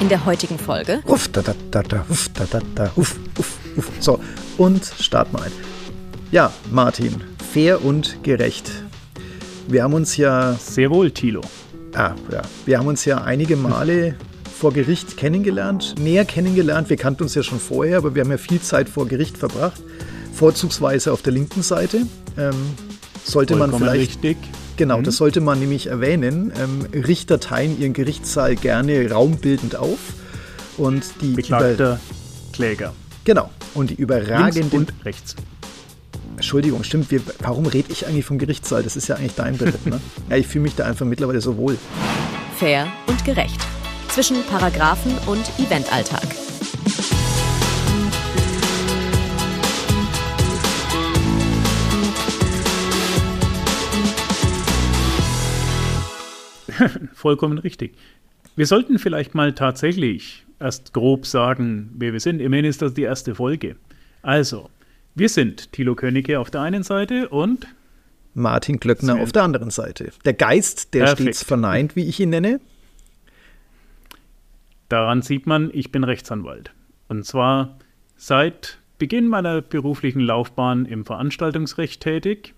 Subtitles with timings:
[0.00, 1.00] In der heutigen Folge.
[1.04, 3.90] Uff, da, da, da, da, uff, da, da, da, uff, uff, uff.
[4.00, 4.18] So,
[4.56, 5.52] und starten wir ein.
[6.32, 7.16] Ja, Martin,
[7.52, 8.70] fair und gerecht.
[9.68, 10.54] Wir haben uns ja.
[10.54, 11.42] Sehr wohl, Thilo.
[11.94, 12.40] Ah, ja.
[12.64, 14.14] Wir haben uns ja einige Male
[14.58, 16.88] vor Gericht kennengelernt, näher kennengelernt.
[16.88, 19.82] Wir kannten uns ja schon vorher, aber wir haben ja viel Zeit vor Gericht verbracht.
[20.32, 22.06] Vorzugsweise auf der linken Seite.
[22.38, 22.54] Ähm,
[23.22, 24.24] sollte Vollkommen man vielleicht.
[24.24, 24.38] Richtig.
[24.80, 25.04] Genau, mhm.
[25.04, 26.54] das sollte man nämlich erwähnen.
[26.58, 29.98] Ähm, Richter teilen ihren Gerichtssaal gerne raumbildend auf.
[30.78, 32.00] Und die Beklagter
[32.54, 32.94] Kläger.
[33.24, 33.50] Genau.
[33.74, 34.70] Und die überragenden.
[34.70, 35.36] Links und rechts.
[36.36, 37.10] Entschuldigung, stimmt.
[37.10, 38.82] Wir, warum rede ich eigentlich vom Gerichtssaal?
[38.82, 40.00] Das ist ja eigentlich dein Bericht, ne?
[40.30, 41.76] ja, ich fühle mich da einfach mittlerweile so wohl.
[42.56, 43.60] Fair und gerecht.
[44.08, 46.24] Zwischen Paragraphen und Eventalltag.
[57.14, 57.94] Vollkommen richtig.
[58.56, 62.40] Wir sollten vielleicht mal tatsächlich erst grob sagen, wer wir sind.
[62.40, 63.76] Immerhin ist das die erste Folge.
[64.22, 64.70] Also,
[65.14, 67.66] wir sind Thilo Königke auf der einen Seite und
[68.34, 69.22] Martin Glöckner Sven.
[69.22, 70.12] auf der anderen Seite.
[70.24, 71.20] Der Geist, der Perfekt.
[71.22, 72.60] stets verneint, wie ich ihn nenne.
[74.88, 76.72] Daran sieht man, ich bin Rechtsanwalt.
[77.08, 77.78] Und zwar
[78.16, 82.54] seit Beginn meiner beruflichen Laufbahn im Veranstaltungsrecht tätig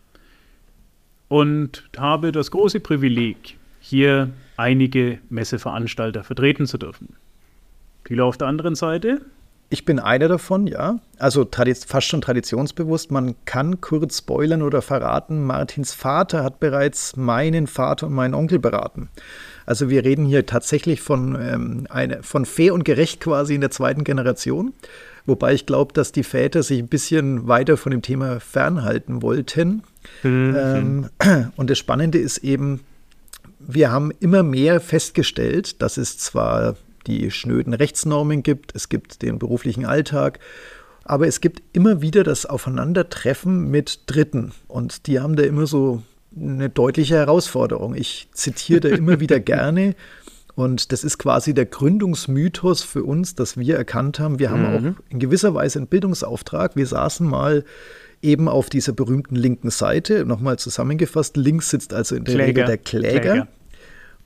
[1.28, 7.16] und habe das große Privileg, hier einige Messeveranstalter vertreten zu dürfen.
[8.04, 9.20] Viele auf der anderen Seite.
[9.70, 10.98] Ich bin einer davon, ja.
[11.18, 11.48] Also
[11.86, 13.10] fast schon traditionsbewusst.
[13.10, 18.58] Man kann kurz spoilern oder verraten, Martins Vater hat bereits meinen Vater und meinen Onkel
[18.58, 19.08] beraten.
[19.66, 23.70] Also wir reden hier tatsächlich von, ähm, eine, von fair und gerecht quasi in der
[23.70, 24.74] zweiten Generation.
[25.24, 29.82] Wobei ich glaube, dass die Väter sich ein bisschen weiter von dem Thema fernhalten wollten.
[30.22, 30.56] Mhm.
[30.56, 32.80] Ähm, und das Spannende ist eben,
[33.66, 39.38] wir haben immer mehr festgestellt, dass es zwar die schnöden Rechtsnormen gibt, es gibt den
[39.38, 40.38] beruflichen Alltag,
[41.04, 46.02] aber es gibt immer wieder das Aufeinandertreffen mit Dritten und die haben da immer so
[46.34, 47.94] eine deutliche Herausforderung.
[47.94, 49.94] Ich zitiere da immer wieder gerne
[50.54, 54.96] und das ist quasi der Gründungsmythos für uns, dass wir erkannt haben, wir haben mhm.
[54.96, 56.76] auch in gewisser Weise einen Bildungsauftrag.
[56.76, 57.64] Wir saßen mal
[58.22, 60.24] eben auf dieser berühmten linken Seite.
[60.24, 62.48] Nochmal zusammengefasst, links sitzt also in der Kläger.
[62.48, 63.48] Regel der Kläger, Kläger,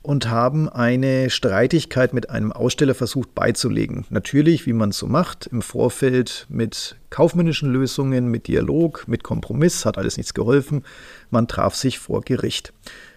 [0.03, 4.05] und haben eine Streitigkeit mit einem Aussteller versucht beizulegen.
[4.09, 9.85] Natürlich, wie man es so macht, im Vorfeld mit kaufmännischen Lösungen, mit Dialog, mit Kompromiss,
[9.85, 10.83] hat alles nichts geholfen.
[11.29, 12.73] Man traf sich vor Gericht.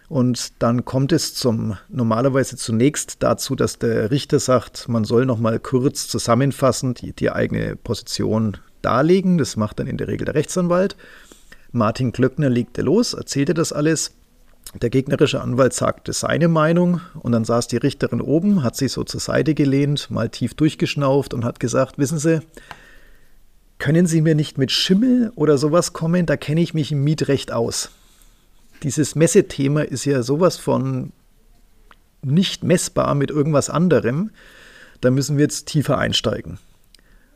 [0.09, 5.39] Und dann kommt es zum normalerweise zunächst dazu, dass der Richter sagt, man soll noch
[5.39, 9.39] mal kurz zusammenfassend die, die eigene Position darlegen.
[9.39, 10.97] Das macht dann in der Regel der Rechtsanwalt.
[11.73, 14.13] Martin Klöckner legte los, erzählte das alles.
[14.81, 19.03] Der gegnerische Anwalt sagte seine Meinung und dann saß die Richterin oben, hat sich so
[19.03, 22.41] zur Seite gelehnt, mal tief durchgeschnauft und hat gesagt, wissen Sie,
[23.79, 27.51] können Sie mir nicht mit Schimmel oder sowas kommen, da kenne ich mich im Mietrecht
[27.51, 27.91] aus.
[28.83, 31.13] Dieses Messethema ist ja sowas von
[32.23, 34.31] nicht messbar mit irgendwas anderem.
[35.01, 36.59] Da müssen wir jetzt tiefer einsteigen.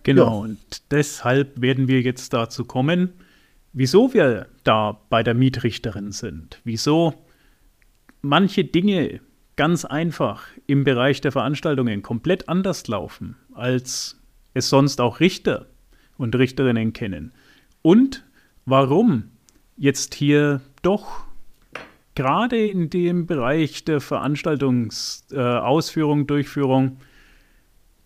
[0.05, 0.51] Genau, ja.
[0.51, 0.59] und
[0.91, 3.13] deshalb werden wir jetzt dazu kommen,
[3.73, 7.15] wieso wir da bei der Mietrichterin sind, wieso
[8.23, 9.21] manche Dinge
[9.57, 14.21] ganz einfach im Bereich der Veranstaltungen komplett anders laufen, als
[14.53, 15.67] es sonst auch Richter
[16.17, 17.33] und Richterinnen kennen.
[17.83, 18.25] Und
[18.67, 19.31] warum
[19.77, 21.25] jetzt hier doch
[22.15, 26.97] gerade in dem Bereich der Veranstaltungsausführung, äh, Durchführung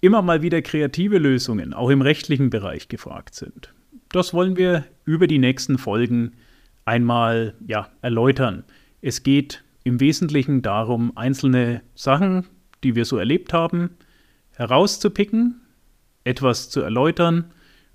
[0.00, 3.72] immer mal wieder kreative Lösungen, auch im rechtlichen Bereich, gefragt sind.
[4.10, 6.32] Das wollen wir über die nächsten Folgen
[6.84, 8.64] einmal ja, erläutern.
[9.03, 12.47] Es geht im Wesentlichen darum, einzelne Sachen,
[12.82, 13.91] die wir so erlebt haben,
[14.53, 15.60] herauszupicken,
[16.25, 17.53] etwas zu erläutern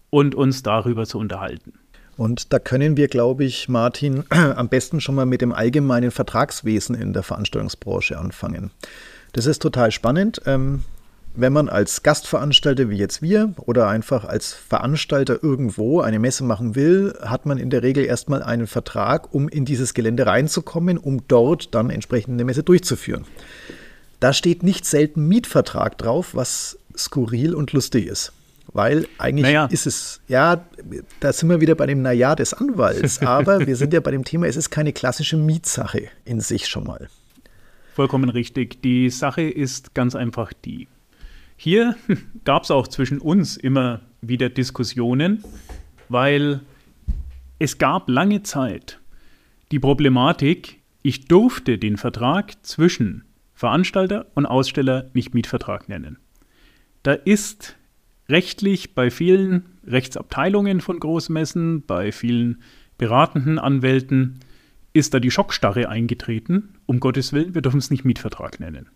[0.09, 1.73] und uns darüber zu unterhalten.
[2.15, 6.95] Und da können wir, glaube ich, Martin, am besten schon mal mit dem allgemeinen Vertragswesen
[6.95, 8.71] in der Veranstaltungsbranche anfangen.
[9.33, 10.41] Das ist total spannend.
[10.45, 10.83] Ähm,
[11.35, 16.75] wenn man als Gastveranstalter wie jetzt wir oder einfach als Veranstalter irgendwo eine Messe machen
[16.75, 21.27] will, hat man in der Regel erstmal einen Vertrag, um in dieses Gelände reinzukommen, um
[21.27, 23.25] dort dann entsprechend eine Messe durchzuführen.
[24.19, 28.31] Da steht nicht selten Mietvertrag drauf, was skurril und lustig ist.
[28.71, 29.65] Weil eigentlich naja.
[29.65, 30.65] ist es, ja,
[31.19, 34.23] da sind wir wieder bei dem Naja des Anwalts, aber wir sind ja bei dem
[34.23, 37.09] Thema, es ist keine klassische Mietsache in sich schon mal.
[37.93, 38.81] Vollkommen richtig.
[38.81, 40.87] Die Sache ist ganz einfach die.
[41.63, 41.95] Hier
[42.43, 45.45] gab es auch zwischen uns immer wieder Diskussionen,
[46.09, 46.59] weil
[47.57, 48.99] es gab lange Zeit
[49.71, 53.23] die Problematik, ich durfte den Vertrag zwischen
[53.53, 56.17] Veranstalter und Aussteller nicht Mietvertrag nennen.
[57.01, 57.77] Da ist
[58.27, 62.61] rechtlich bei vielen Rechtsabteilungen von Großmessen, bei vielen
[62.97, 64.41] beratenden Anwälten,
[64.91, 66.75] ist da die Schockstarre eingetreten.
[66.87, 68.89] Um Gottes Willen, wir dürfen es nicht Mietvertrag nennen.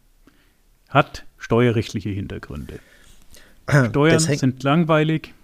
[0.98, 2.80] Hat steuerrechtliche Hintergründe.
[3.90, 5.36] Steuern sind langweilig,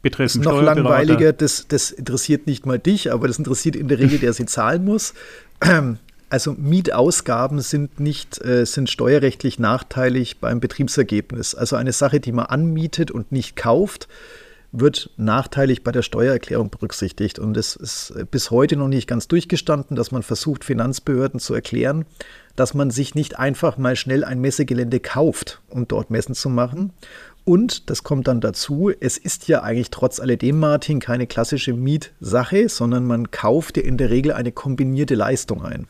[0.00, 4.18] betreffen Noch langweiliger, das, das interessiert nicht mal dich, aber das interessiert in der Regel,
[4.18, 5.12] der sie zahlen muss.
[6.30, 11.54] Also Mietausgaben sind nicht, äh, sind steuerrechtlich nachteilig beim Betriebsergebnis.
[11.54, 14.08] Also eine Sache, die man anmietet und nicht kauft,
[14.76, 17.38] wird nachteilig bei der Steuererklärung berücksichtigt.
[17.38, 22.04] Und es ist bis heute noch nicht ganz durchgestanden, dass man versucht, Finanzbehörden zu erklären,
[22.56, 26.92] dass man sich nicht einfach mal schnell ein Messegelände kauft, um dort Messen zu machen.
[27.44, 32.68] Und, das kommt dann dazu, es ist ja eigentlich trotz alledem, Martin, keine klassische Mietsache,
[32.68, 35.86] sondern man kauft ja in der Regel eine kombinierte Leistung ein.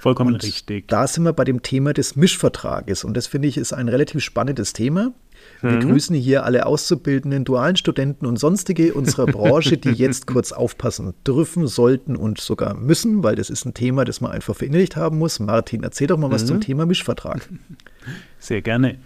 [0.00, 0.88] Vollkommen und richtig.
[0.88, 3.04] Da sind wir bei dem Thema des Mischvertrages.
[3.04, 5.12] Und das finde ich ist ein relativ spannendes Thema.
[5.62, 5.90] Wir mhm.
[5.90, 11.66] grüßen hier alle auszubildenden dualen Studenten und sonstige unserer Branche, die jetzt kurz aufpassen dürfen,
[11.66, 15.38] sollten und sogar müssen, weil das ist ein Thema, das man einfach verinnerlicht haben muss.
[15.38, 16.48] Martin, erzähl doch mal was mhm.
[16.48, 17.48] zum Thema Mischvertrag.
[18.38, 18.98] Sehr gerne.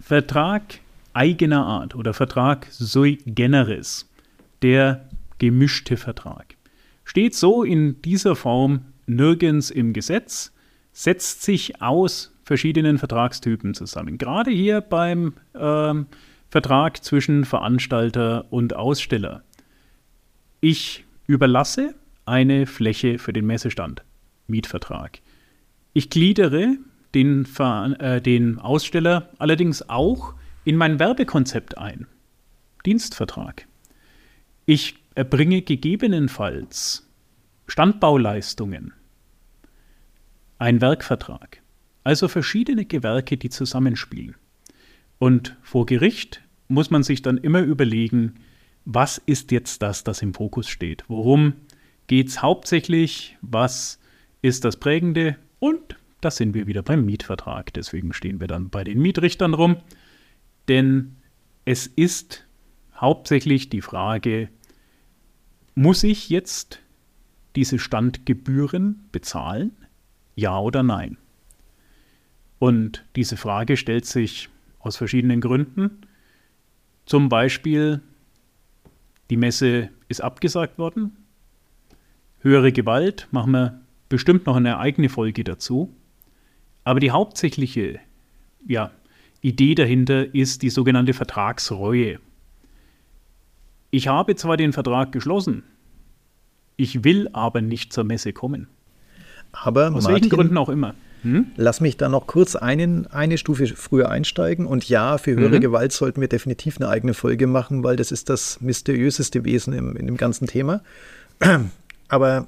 [0.00, 0.62] Vertrag
[1.12, 4.08] eigener Art oder Vertrag sui generis,
[4.62, 5.08] der
[5.38, 6.56] gemischte Vertrag,
[7.04, 10.52] steht so in dieser Form nirgends im Gesetz,
[10.92, 14.18] setzt sich aus verschiedenen Vertragstypen zusammen.
[14.18, 16.06] Gerade hier beim ähm,
[16.50, 19.42] Vertrag zwischen Veranstalter und Aussteller.
[20.60, 21.94] Ich überlasse
[22.26, 24.04] eine Fläche für den Messestand,
[24.46, 25.20] Mietvertrag.
[25.92, 26.76] Ich gliedere
[27.14, 27.46] den,
[27.98, 32.06] äh, den Aussteller allerdings auch in mein Werbekonzept ein,
[32.86, 33.66] Dienstvertrag.
[34.66, 37.08] Ich erbringe gegebenenfalls
[37.66, 38.92] Standbauleistungen,
[40.58, 41.63] ein Werkvertrag.
[42.04, 44.36] Also verschiedene Gewerke, die zusammenspielen.
[45.18, 48.34] Und vor Gericht muss man sich dann immer überlegen,
[48.84, 51.04] was ist jetzt das, das im Fokus steht?
[51.08, 51.54] Worum
[52.06, 53.36] geht es hauptsächlich?
[53.40, 53.98] Was
[54.42, 55.36] ist das Prägende?
[55.58, 57.72] Und da sind wir wieder beim Mietvertrag.
[57.72, 59.76] Deswegen stehen wir dann bei den Mietrichtern rum.
[60.68, 61.16] Denn
[61.64, 62.46] es ist
[62.94, 64.50] hauptsächlich die Frage,
[65.74, 66.80] muss ich jetzt
[67.56, 69.72] diese Standgebühren bezahlen?
[70.34, 71.16] Ja oder nein?
[72.64, 75.98] Und diese Frage stellt sich aus verschiedenen Gründen.
[77.04, 78.00] Zum Beispiel,
[79.28, 81.14] die Messe ist abgesagt worden.
[82.38, 85.94] Höhere Gewalt, machen wir bestimmt noch eine eigene Folge dazu.
[86.84, 88.00] Aber die hauptsächliche
[88.66, 88.92] ja,
[89.42, 92.18] Idee dahinter ist die sogenannte Vertragsreue.
[93.90, 95.64] Ich habe zwar den Vertrag geschlossen,
[96.76, 98.68] ich will aber nicht zur Messe kommen.
[99.52, 100.94] Aber Aus Martin, welchen Gründen auch immer.
[101.24, 101.46] Hm?
[101.56, 104.66] Lass mich da noch kurz einen, eine Stufe früher einsteigen.
[104.66, 105.62] Und ja, für höhere mhm.
[105.62, 109.96] Gewalt sollten wir definitiv eine eigene Folge machen, weil das ist das mysteriöseste Wesen im,
[109.96, 110.82] in dem ganzen Thema.
[112.08, 112.46] Aber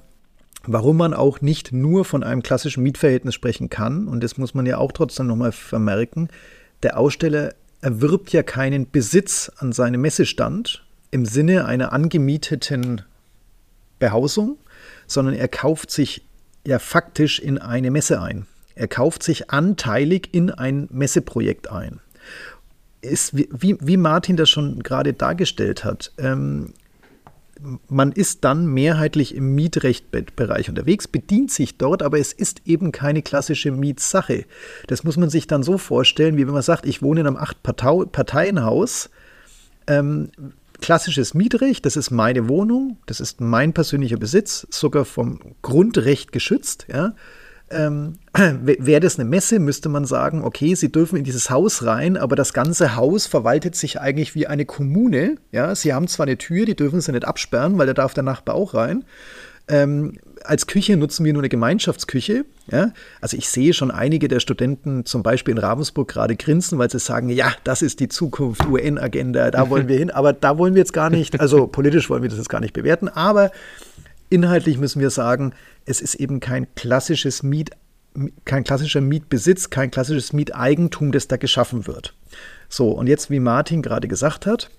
[0.64, 4.66] warum man auch nicht nur von einem klassischen Mietverhältnis sprechen kann, und das muss man
[4.66, 6.28] ja auch trotzdem nochmal vermerken,
[6.82, 13.02] der Aussteller erwirbt ja keinen Besitz an seinem Messestand im Sinne einer angemieteten
[13.98, 14.58] Behausung,
[15.06, 16.26] sondern er kauft sich
[16.66, 18.46] ja faktisch in eine Messe ein.
[18.76, 22.00] Er kauft sich anteilig in ein Messeprojekt ein.
[23.00, 23.48] Ist, wie,
[23.80, 26.74] wie Martin das schon gerade dargestellt hat, ähm,
[27.88, 33.22] man ist dann mehrheitlich im Mietrechtbereich unterwegs, bedient sich dort, aber es ist eben keine
[33.22, 34.44] klassische Mietsache.
[34.88, 37.36] Das muss man sich dann so vorstellen, wie wenn man sagt, ich wohne in einem
[37.38, 39.08] Acht-Parteienhaus.
[39.86, 40.30] Ähm,
[40.82, 46.86] klassisches Mietrecht, das ist meine Wohnung, das ist mein persönlicher Besitz, sogar vom Grundrecht geschützt.
[46.92, 47.14] Ja
[47.70, 52.16] ähm, wäre das eine Messe, müsste man sagen, okay, Sie dürfen in dieses Haus rein,
[52.16, 55.36] aber das ganze Haus verwaltet sich eigentlich wie eine Kommune.
[55.52, 58.22] Ja, Sie haben zwar eine Tür, die dürfen Sie nicht absperren, weil da darf der
[58.22, 59.04] Nachbar auch rein.
[59.68, 60.12] Ähm,
[60.44, 62.44] als Küche nutzen wir nur eine Gemeinschaftsküche.
[62.70, 62.92] Ja?
[63.20, 67.00] Also ich sehe schon einige der Studenten zum Beispiel in Ravensburg gerade grinsen, weil sie
[67.00, 70.10] sagen, ja, das ist die Zukunft, UN-Agenda, da wollen wir hin.
[70.16, 72.74] Aber da wollen wir jetzt gar nicht, also politisch wollen wir das jetzt gar nicht
[72.74, 73.50] bewerten, aber
[74.30, 75.52] inhaltlich müssen wir sagen,
[75.84, 77.70] es ist eben kein klassisches Miet,
[78.44, 82.14] kein klassischer Mietbesitz, kein klassisches Mieteigentum, das da geschaffen wird.
[82.68, 84.70] So, und jetzt, wie Martin gerade gesagt hat,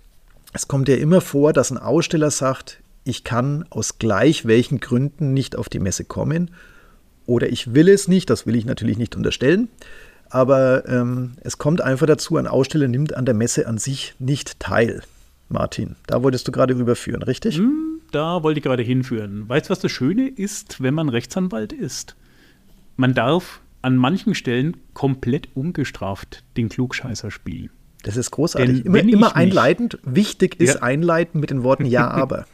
[0.54, 5.34] es kommt ja immer vor, dass ein Aussteller sagt, ich kann aus gleich welchen Gründen
[5.34, 6.52] nicht auf die Messe kommen
[7.26, 9.70] oder ich will es nicht, das will ich natürlich nicht unterstellen,
[10.30, 14.60] aber ähm, es kommt einfach dazu, ein Aussteller nimmt an der Messe an sich nicht
[14.60, 15.04] teil.
[15.48, 17.60] Martin, da wolltest du gerade rüberführen, richtig?
[17.60, 19.48] Mm da wollte ich gerade hinführen.
[19.48, 22.16] Weißt du, was das Schöne ist, wenn man Rechtsanwalt ist?
[22.96, 27.70] Man darf an manchen Stellen komplett ungestraft den Klugscheißer spielen.
[28.04, 28.84] Das ist großartig.
[28.84, 30.00] Denn immer, immer einleitend.
[30.04, 30.82] Wichtig ist ja.
[30.82, 32.46] einleiten mit den Worten Ja, aber.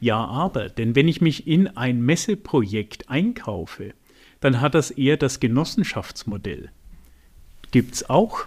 [0.00, 0.68] ja, aber.
[0.68, 3.92] Denn wenn ich mich in ein Messeprojekt einkaufe,
[4.40, 6.70] dann hat das eher das Genossenschaftsmodell.
[7.70, 8.46] Gibt es auch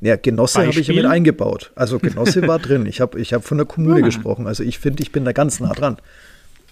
[0.00, 1.72] ja, Genosse habe ich ja mit eingebaut.
[1.74, 2.86] Also Genosse war drin.
[2.86, 4.04] Ich habe ich hab von der Kommune ja.
[4.04, 4.46] gesprochen.
[4.46, 5.96] Also ich finde, ich bin da ganz nah dran.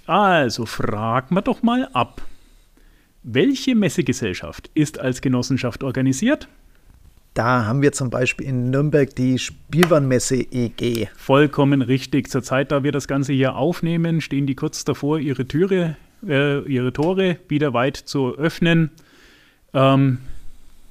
[0.06, 2.22] Also fragen wir doch mal ab.
[3.22, 6.48] Welche Messegesellschaft ist als Genossenschaft organisiert?
[7.34, 11.08] Da haben wir zum Beispiel in Nürnberg die Spielwarenmesse EG.
[11.16, 12.28] Vollkommen richtig.
[12.28, 16.60] Zur Zeit, da wir das Ganze hier aufnehmen, stehen die kurz davor, ihre Türe, äh,
[16.62, 18.90] ihre Tore wieder weit zu öffnen.
[19.72, 20.18] Ähm,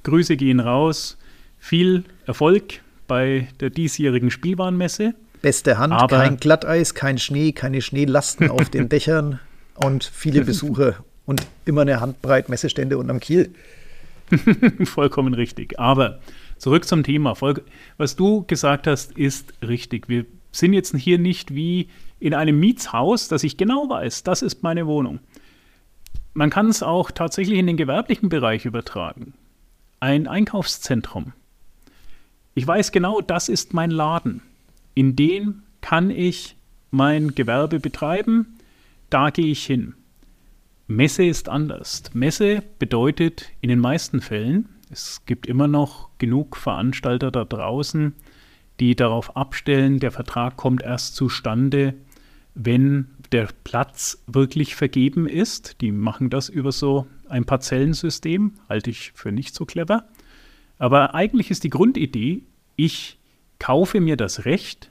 [0.02, 1.18] Grüße gehen raus
[1.60, 5.14] viel Erfolg bei der diesjährigen Spielwarenmesse.
[5.42, 9.38] Beste Hand, Aber kein Glatteis, kein Schnee, keine Schneelasten auf den Dächern
[9.76, 13.54] und viele Besucher und immer eine Handbreit Messestände unterm Kiel.
[14.84, 15.78] Vollkommen richtig.
[15.78, 16.20] Aber
[16.58, 17.34] zurück zum Thema.
[17.96, 20.08] Was du gesagt hast, ist richtig.
[20.08, 21.88] Wir sind jetzt hier nicht wie
[22.18, 25.20] in einem Mietshaus, dass ich genau weiß, das ist meine Wohnung.
[26.34, 29.34] Man kann es auch tatsächlich in den gewerblichen Bereich übertragen.
[30.00, 31.32] Ein Einkaufszentrum
[32.54, 34.42] ich weiß genau, das ist mein Laden.
[34.94, 36.56] In den kann ich
[36.90, 38.58] mein Gewerbe betreiben.
[39.08, 39.94] Da gehe ich hin.
[40.86, 42.02] Messe ist anders.
[42.14, 48.12] Messe bedeutet in den meisten Fällen, es gibt immer noch genug Veranstalter da draußen,
[48.80, 51.94] die darauf abstellen, der Vertrag kommt erst zustande,
[52.54, 55.80] wenn der Platz wirklich vergeben ist.
[55.80, 60.08] Die machen das über so ein Parzellensystem, halte ich für nicht so clever.
[60.80, 62.42] Aber eigentlich ist die Grundidee,
[62.74, 63.18] ich
[63.58, 64.90] kaufe mir das Recht,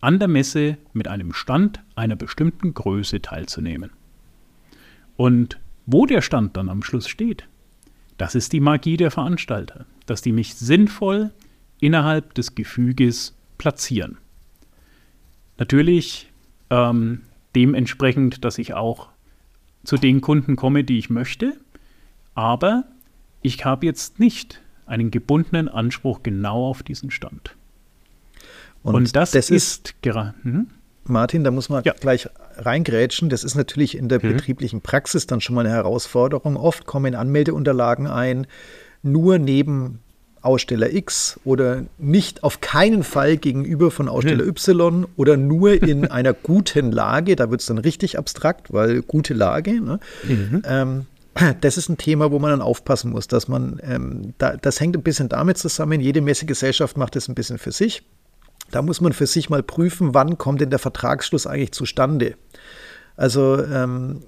[0.00, 3.90] an der Messe mit einem Stand einer bestimmten Größe teilzunehmen.
[5.16, 7.46] Und wo der Stand dann am Schluss steht,
[8.16, 11.32] das ist die Magie der Veranstalter, dass die mich sinnvoll
[11.80, 14.16] innerhalb des Gefüges platzieren.
[15.58, 16.32] Natürlich
[16.70, 17.22] ähm,
[17.54, 19.08] dementsprechend, dass ich auch
[19.84, 21.58] zu den Kunden komme, die ich möchte,
[22.34, 22.84] aber
[23.42, 27.54] ich habe jetzt nicht einen gebundenen Anspruch genau auf diesen Stand.
[28.82, 30.34] Und, Und das, das, ist gerade.
[30.42, 30.68] Hm?
[31.04, 31.92] Martin, da muss man ja.
[31.98, 33.28] gleich reingrätschen.
[33.28, 34.34] Das ist natürlich in der mhm.
[34.34, 36.56] betrieblichen Praxis dann schon mal eine Herausforderung.
[36.56, 38.46] Oft kommen Anmeldeunterlagen ein,
[39.02, 40.00] nur neben
[40.42, 44.50] Aussteller X oder nicht auf keinen Fall gegenüber von Aussteller mhm.
[44.50, 47.36] Y oder nur in einer guten Lage.
[47.36, 49.80] Da wird es dann richtig abstrakt, weil gute Lage.
[49.80, 49.98] Ne?
[50.24, 50.62] Mhm.
[50.64, 51.06] Ähm,
[51.60, 54.96] das ist ein Thema, wo man dann aufpassen muss, dass man, ähm, da, das hängt
[54.96, 58.02] ein bisschen damit zusammen, jede Messegesellschaft macht das ein bisschen für sich.
[58.70, 62.34] Da muss man für sich mal prüfen, wann kommt denn der Vertragsschluss eigentlich zustande.
[63.16, 64.22] Also ähm,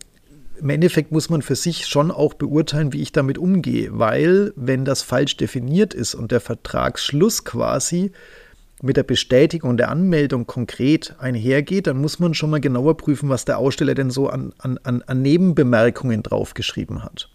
[0.61, 4.85] im Endeffekt muss man für sich schon auch beurteilen, wie ich damit umgehe, weil wenn
[4.85, 8.13] das falsch definiert ist und der Vertragsschluss quasi
[8.83, 13.45] mit der Bestätigung der Anmeldung konkret einhergeht, dann muss man schon mal genauer prüfen, was
[13.45, 17.31] der Aussteller denn so an, an, an Nebenbemerkungen draufgeschrieben hat.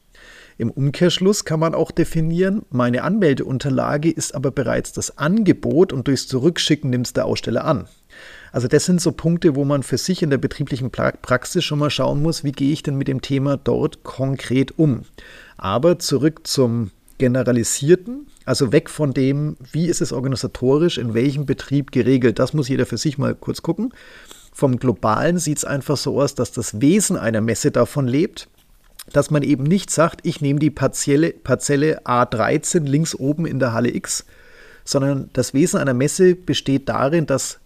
[0.57, 6.27] Im Umkehrschluss kann man auch definieren, meine Anmeldeunterlage ist aber bereits das Angebot und durchs
[6.27, 7.87] Zurückschicken nimmt es der Aussteller an.
[8.51, 11.89] Also das sind so Punkte, wo man für sich in der betrieblichen Praxis schon mal
[11.89, 15.05] schauen muss, wie gehe ich denn mit dem Thema dort konkret um.
[15.57, 16.91] Aber zurück zum
[17.23, 22.37] Generalisierten, also weg von dem, wie ist es organisatorisch, in welchem Betrieb geregelt.
[22.37, 23.93] Das muss jeder für sich mal kurz gucken.
[24.51, 28.49] Vom Globalen sieht es einfach so aus, dass das Wesen einer Messe davon lebt,
[29.13, 33.71] dass man eben nicht sagt, ich nehme die Parzelle, Parzelle A13 links oben in der
[33.71, 34.25] Halle X,
[34.83, 37.59] sondern das Wesen einer Messe besteht darin, dass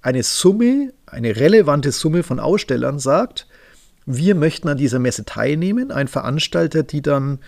[0.00, 3.46] eine Summe, eine relevante Summe von Ausstellern sagt,
[4.06, 5.90] wir möchten an dieser Messe teilnehmen.
[5.90, 7.40] Ein Veranstalter, die dann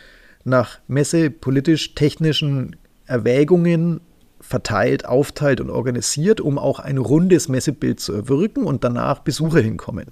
[0.44, 4.00] nach messepolitisch-technischen Erwägungen
[4.40, 10.06] verteilt, aufteilt und organisiert, um auch ein rundes Messebild zu erwirken und danach Besucher hinkommen.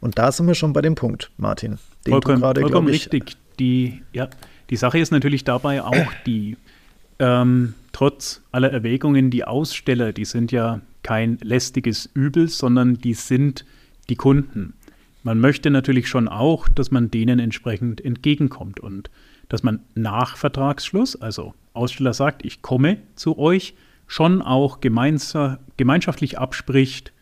[0.00, 1.78] Und da sind wir schon bei dem Punkt, Martin.
[2.06, 3.36] Den vollkommen, grade, vollkommen ich, richtig.
[3.58, 4.28] Die, ja,
[4.70, 6.56] die Sache ist natürlich dabei auch die,
[7.18, 13.64] ähm, trotz aller Erwägungen, die Aussteller, die sind ja kein lästiges Übel, sondern die sind
[14.08, 14.74] die Kunden.
[15.22, 19.10] Man möchte natürlich schon auch, dass man denen entsprechend entgegenkommt und
[19.52, 23.74] dass man nach Vertragsschluss, also Aussteller sagt, ich komme zu euch,
[24.06, 27.12] schon auch gemeinschaftlich abspricht,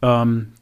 [0.00, 0.52] ähm,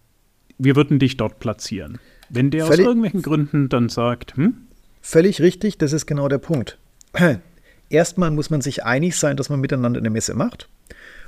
[0.56, 1.98] wir würden dich dort platzieren.
[2.30, 4.54] Wenn der Völlig aus irgendwelchen Gründen dann sagt, hm?
[5.02, 6.78] Völlig richtig, das ist genau der Punkt.
[7.90, 10.70] Erstmal muss man sich einig sein, dass man miteinander eine Messe macht.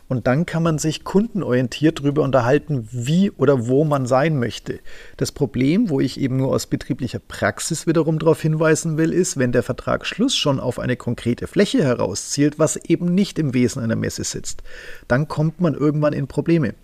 [0.07, 4.81] Und dann kann man sich kundenorientiert darüber unterhalten, wie oder wo man sein möchte.
[5.17, 9.53] Das Problem, wo ich eben nur aus betrieblicher Praxis wiederum darauf hinweisen will, ist, wenn
[9.53, 14.25] der Vertragsschluss schon auf eine konkrete Fläche herauszielt, was eben nicht im Wesen einer Messe
[14.25, 14.63] sitzt,
[15.09, 16.75] dann kommt man irgendwann in Probleme.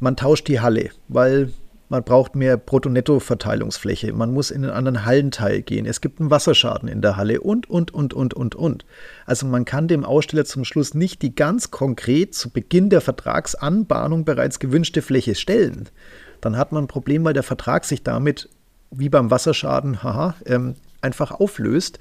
[0.00, 1.52] Man tauscht die Halle, weil
[1.94, 4.12] man braucht mehr Brutto-Netto-Verteilungsfläche.
[4.12, 5.86] Man muss in einen anderen Hallenteil gehen.
[5.86, 8.84] Es gibt einen Wasserschaden in der Halle und, und, und, und, und, und.
[9.26, 14.24] Also man kann dem Aussteller zum Schluss nicht die ganz konkret zu Beginn der Vertragsanbahnung
[14.24, 15.88] bereits gewünschte Fläche stellen.
[16.40, 18.48] Dann hat man ein Problem, weil der Vertrag sich damit,
[18.90, 22.00] wie beim Wasserschaden, haha, ähm, einfach auflöst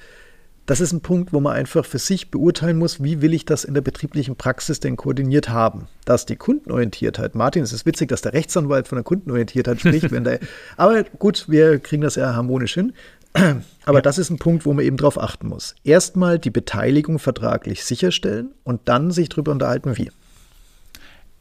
[0.65, 3.65] das ist ein Punkt, wo man einfach für sich beurteilen muss, wie will ich das
[3.65, 5.87] in der betrieblichen Praxis denn koordiniert haben.
[6.05, 10.23] Dass die Kundenorientiertheit, Martin, es ist witzig, dass der Rechtsanwalt von der Kundenorientiertheit spricht, wenn
[10.23, 10.39] der,
[10.77, 12.93] aber gut, wir kriegen das ja harmonisch hin.
[13.85, 14.01] Aber ja.
[14.03, 15.73] das ist ein Punkt, wo man eben drauf achten muss.
[15.83, 20.11] Erstmal die Beteiligung vertraglich sicherstellen und dann sich darüber unterhalten, wie.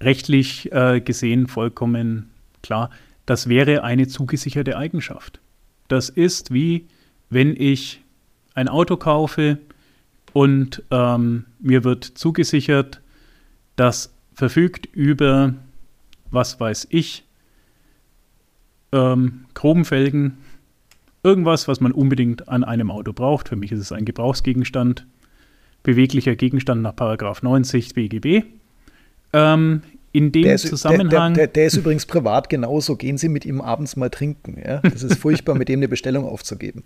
[0.00, 2.30] Rechtlich äh, gesehen vollkommen
[2.62, 2.88] klar,
[3.26, 5.38] das wäre eine zugesicherte Eigenschaft.
[5.88, 6.86] Das ist wie,
[7.28, 8.02] wenn ich
[8.54, 9.58] ein Auto kaufe
[10.32, 13.00] und ähm, mir wird zugesichert,
[13.76, 15.54] das verfügt über,
[16.30, 17.24] was weiß ich,
[18.92, 20.38] ähm, Chromenfelgen,
[21.22, 23.48] irgendwas, was man unbedingt an einem Auto braucht.
[23.48, 25.06] Für mich ist es ein Gebrauchsgegenstand,
[25.82, 28.44] beweglicher Gegenstand nach Paragraph 90 BGB.
[29.32, 29.82] Ähm,
[30.12, 31.34] in dem der ist, Zusammenhang.
[31.34, 32.96] Der, der, der, ist übrigens privat genauso.
[32.96, 34.60] Gehen Sie mit ihm abends mal trinken.
[34.62, 34.80] Ja?
[34.80, 36.84] Das ist furchtbar, mit dem eine Bestellung aufzugeben.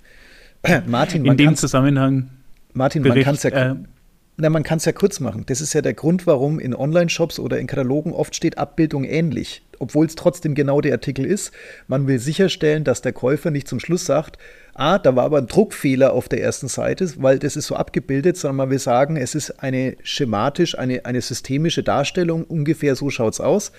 [0.86, 2.30] Martin, in dem Zusammenhang.
[2.72, 3.74] Martin, man kann es ja, äh,
[4.36, 5.44] na, man ja kurz machen.
[5.46, 9.62] Das ist ja der Grund, warum in Online-Shops oder in Katalogen oft steht Abbildung ähnlich,
[9.78, 11.52] obwohl es trotzdem genau der Artikel ist.
[11.88, 14.36] Man will sicherstellen, dass der Käufer nicht zum Schluss sagt,
[14.74, 18.36] ah, da war aber ein Druckfehler auf der ersten Seite, weil das ist so abgebildet,
[18.36, 23.32] sondern man will sagen, es ist eine schematisch, eine, eine systemische Darstellung, ungefähr so schaut
[23.32, 23.72] es aus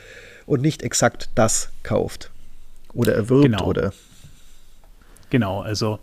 [0.48, 2.32] und nicht exakt das kauft
[2.98, 3.66] oder erwirbt genau.
[3.66, 3.94] oder.
[5.30, 6.00] Genau, also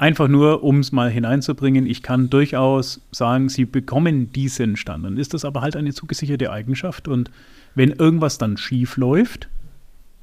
[0.00, 5.04] Einfach nur, um es mal hineinzubringen, ich kann durchaus sagen, Sie bekommen diesen Stand.
[5.04, 7.06] Dann ist das aber halt eine zugesicherte Eigenschaft.
[7.06, 7.30] Und
[7.74, 9.50] wenn irgendwas dann schief läuft,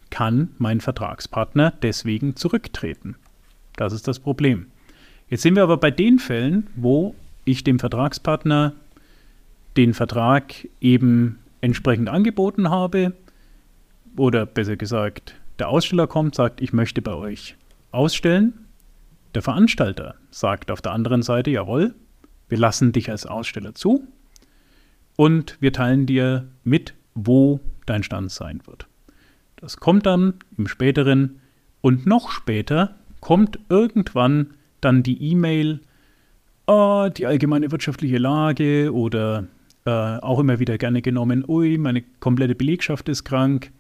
[0.10, 3.18] kann mein Vertragspartner deswegen zurücktreten.
[3.76, 4.66] Das ist das Problem.
[5.30, 7.14] Jetzt sind wir aber bei den Fällen, wo
[7.46, 8.74] ich dem Vertragspartner
[9.78, 13.14] den Vertrag eben entsprechend angeboten habe
[14.16, 17.56] oder besser gesagt, der Aussteller kommt, sagt, ich möchte bei euch
[17.92, 18.56] ausstellen
[19.38, 21.94] der Veranstalter sagt auf der anderen Seite, jawohl,
[22.50, 24.08] wir lassen dich als Aussteller zu
[25.16, 28.88] und wir teilen dir mit, wo dein Stand sein wird.
[29.58, 31.40] Das kommt dann im späteren
[31.82, 35.82] und noch später kommt irgendwann dann die E-Mail,
[36.66, 39.46] oh, die allgemeine wirtschaftliche Lage oder
[39.86, 43.72] äh, auch immer wieder gerne genommen, ui, meine komplette Belegschaft ist krank.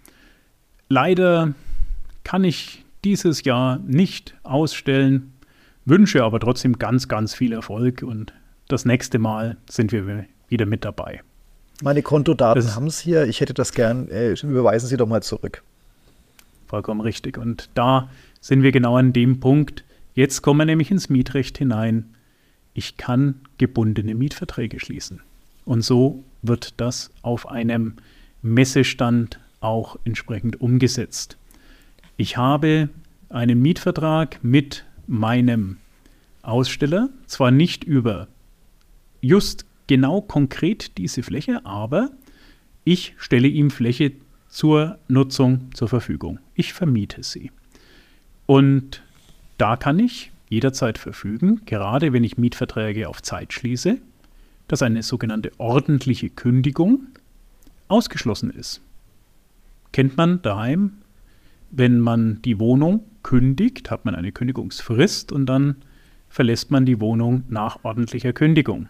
[0.87, 1.55] Leider
[2.23, 5.33] kann ich dieses Jahr nicht ausstellen,
[5.87, 8.33] wünsche aber trotzdem ganz, ganz viel Erfolg und
[8.67, 11.21] das nächste Mal sind wir wieder mit dabei.
[11.81, 13.25] Meine Kontodaten haben es hier.
[13.27, 14.09] Ich hätte das gern.
[14.09, 15.63] Äh, überweisen Sie doch mal zurück.
[16.67, 17.37] Vollkommen richtig.
[17.37, 18.09] Und da
[18.41, 19.85] sind wir genau an dem Punkt.
[20.13, 22.15] Jetzt kommen wir nämlich ins Mietrecht hinein.
[22.73, 25.21] Ich kann gebundene Mietverträge schließen.
[25.65, 27.93] Und so wird das auf einem
[28.41, 31.37] Messestand auch entsprechend umgesetzt.
[32.17, 32.89] Ich habe
[33.29, 35.77] einen Mietvertrag mit meinem
[36.41, 38.27] Aussteller, zwar nicht über
[39.21, 42.11] just genau konkret diese Fläche, aber
[42.83, 44.13] ich stelle ihm Fläche
[44.47, 46.39] zur Nutzung zur Verfügung.
[46.55, 47.51] Ich vermiete sie.
[48.45, 49.03] Und
[49.57, 53.97] da kann ich jederzeit verfügen, gerade wenn ich Mietverträge auf Zeit schließe,
[54.67, 57.07] dass eine sogenannte ordentliche Kündigung
[57.89, 58.81] ausgeschlossen ist.
[59.91, 60.91] Kennt man daheim
[61.71, 65.75] wenn man die Wohnung kündigt, hat man eine Kündigungsfrist und dann
[66.29, 68.87] verlässt man die Wohnung nach ordentlicher Kündigung.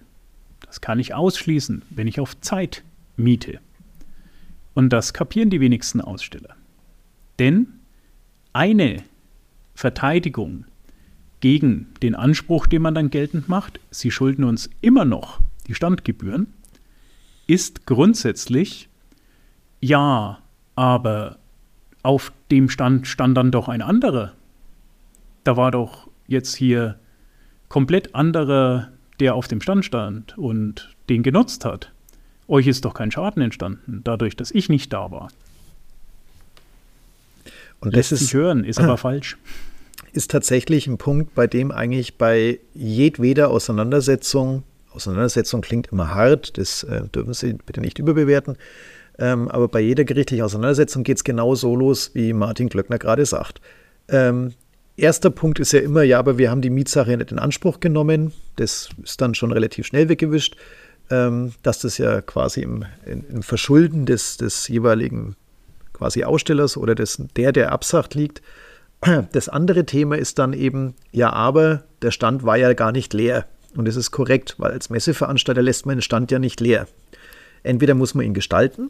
[0.63, 2.83] Das kann ich ausschließen, wenn ich auf Zeit
[3.15, 3.59] miete.
[4.75, 6.55] Und das kapieren die wenigsten Aussteller.
[7.39, 7.79] Denn
[8.53, 9.01] eine
[9.73, 10.65] Verteidigung
[11.39, 16.53] gegen den Anspruch, den man dann geltend macht, sie schulden uns immer noch die Standgebühren,
[17.47, 18.87] ist grundsätzlich,
[19.81, 20.43] ja,
[20.75, 21.39] aber
[22.03, 24.33] auf dem Stand stand dann doch ein anderer.
[25.43, 26.99] Da war doch jetzt hier
[27.69, 31.91] komplett anderer, der auf dem Stand stand und den genutzt hat.
[32.47, 35.29] Euch ist doch kein Schaden entstanden, dadurch, dass ich nicht da war.
[37.79, 39.37] Und das Lässt ist, sich hören, ist aber falsch.
[40.13, 44.63] Ist tatsächlich ein Punkt, bei dem eigentlich bei jedweder Auseinandersetzung
[44.97, 48.57] Auseinandersetzung klingt immer hart, das äh, dürfen Sie bitte nicht überbewerten.
[49.19, 53.25] Ähm, aber bei jeder gerichtlichen Auseinandersetzung geht es genau so los, wie Martin Glöckner gerade
[53.25, 53.61] sagt.
[54.09, 54.53] Ähm,
[54.95, 58.31] erster Punkt ist ja immer, ja, aber wir haben die Mietsache nicht in Anspruch genommen.
[58.57, 60.55] Das ist dann schon relativ schnell weggewischt,
[61.09, 65.35] ähm, dass das ja quasi im, im Verschulden des, des jeweiligen
[65.93, 68.41] quasi Ausstellers oder des, der, der absagt, liegt.
[69.31, 73.45] Das andere Thema ist dann eben, ja, aber der Stand war ja gar nicht leer.
[73.75, 76.87] Und das ist korrekt, weil als Messeveranstalter lässt man den Stand ja nicht leer.
[77.61, 78.89] Entweder muss man ihn gestalten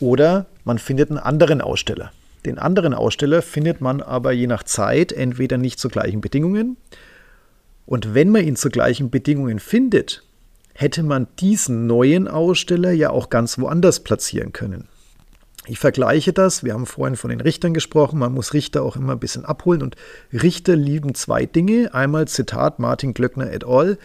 [0.00, 2.12] oder man findet einen anderen Aussteller.
[2.44, 6.76] Den anderen Aussteller findet man aber je nach Zeit entweder nicht zu gleichen Bedingungen.
[7.86, 10.22] Und wenn man ihn zu gleichen Bedingungen findet,
[10.74, 14.88] hätte man diesen neuen Aussteller ja auch ganz woanders platzieren können.
[15.66, 19.12] Ich vergleiche das, wir haben vorhin von den Richtern gesprochen, man muss Richter auch immer
[19.12, 19.96] ein bisschen abholen und
[20.32, 21.92] Richter lieben zwei Dinge.
[21.92, 23.98] Einmal Zitat Martin Glöckner et al.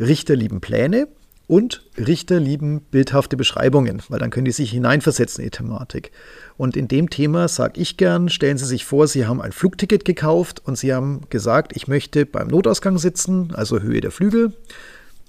[0.00, 1.08] Richter lieben Pläne
[1.52, 6.10] und Richter lieben bildhafte Beschreibungen, weil dann können die sich hineinversetzen in die Thematik.
[6.56, 10.06] Und in dem Thema sage ich gern, stellen Sie sich vor, Sie haben ein Flugticket
[10.06, 14.54] gekauft und Sie haben gesagt, ich möchte beim Notausgang sitzen, also Höhe der Flügel.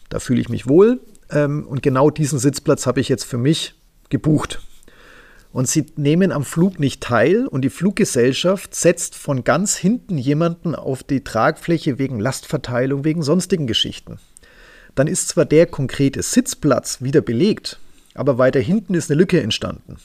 [0.07, 1.01] Da fühle ich mich wohl.
[1.29, 3.75] Ähm, und genau diesen Sitzplatz habe ich jetzt für mich
[4.07, 4.61] gebucht
[5.51, 10.73] und sie nehmen am Flug nicht teil und die Fluggesellschaft setzt von ganz hinten jemanden
[10.73, 14.19] auf die Tragfläche wegen Lastverteilung, wegen sonstigen Geschichten.
[14.95, 17.79] Dann ist zwar der konkrete Sitzplatz wieder belegt,
[18.13, 19.97] aber weiter hinten ist eine Lücke entstanden.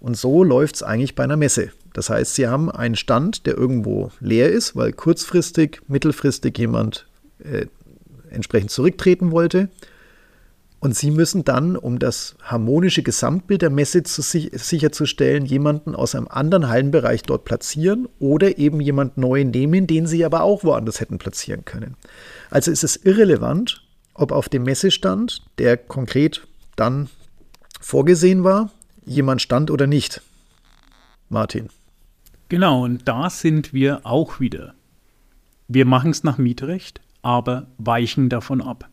[0.00, 1.70] Und so läuft es eigentlich bei einer Messe.
[1.94, 7.06] Das heißt, Sie haben einen Stand, der irgendwo leer ist, weil kurzfristig, mittelfristig jemand
[7.38, 7.66] äh,
[8.30, 9.68] entsprechend zurücktreten wollte.
[10.80, 16.28] Und Sie müssen dann, um das harmonische Gesamtbild der Messe zu, sicherzustellen, jemanden aus einem
[16.28, 21.16] anderen Hallenbereich dort platzieren oder eben jemand neu nehmen, den Sie aber auch woanders hätten
[21.16, 21.96] platzieren können.
[22.50, 23.83] Also ist es irrelevant,
[24.14, 26.46] ob auf dem Messestand, der konkret
[26.76, 27.08] dann
[27.80, 28.70] vorgesehen war,
[29.04, 30.22] jemand stand oder nicht.
[31.28, 31.68] Martin.
[32.48, 34.74] Genau, und da sind wir auch wieder.
[35.68, 38.88] Wir machen es nach Mietrecht, aber weichen davon ab.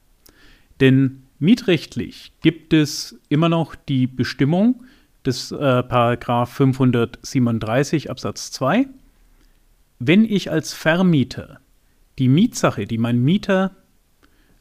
[0.80, 4.84] Denn Mietrechtlich gibt es immer noch die Bestimmung
[5.26, 8.86] des äh, Paragraph 537 Absatz 2.
[9.98, 11.60] Wenn ich als Vermieter
[12.20, 13.72] die Mietsache, die mein Mieter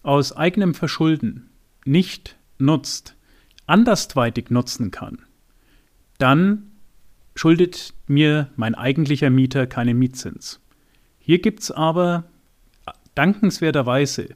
[0.03, 1.51] aus eigenem Verschulden
[1.85, 3.15] nicht nutzt,
[3.67, 5.19] andersweitig nutzen kann,
[6.19, 6.71] dann
[7.35, 10.61] schuldet mir mein eigentlicher Mieter keinen Mietzins.
[11.19, 12.25] Hier gibt es aber
[13.15, 14.35] dankenswerterweise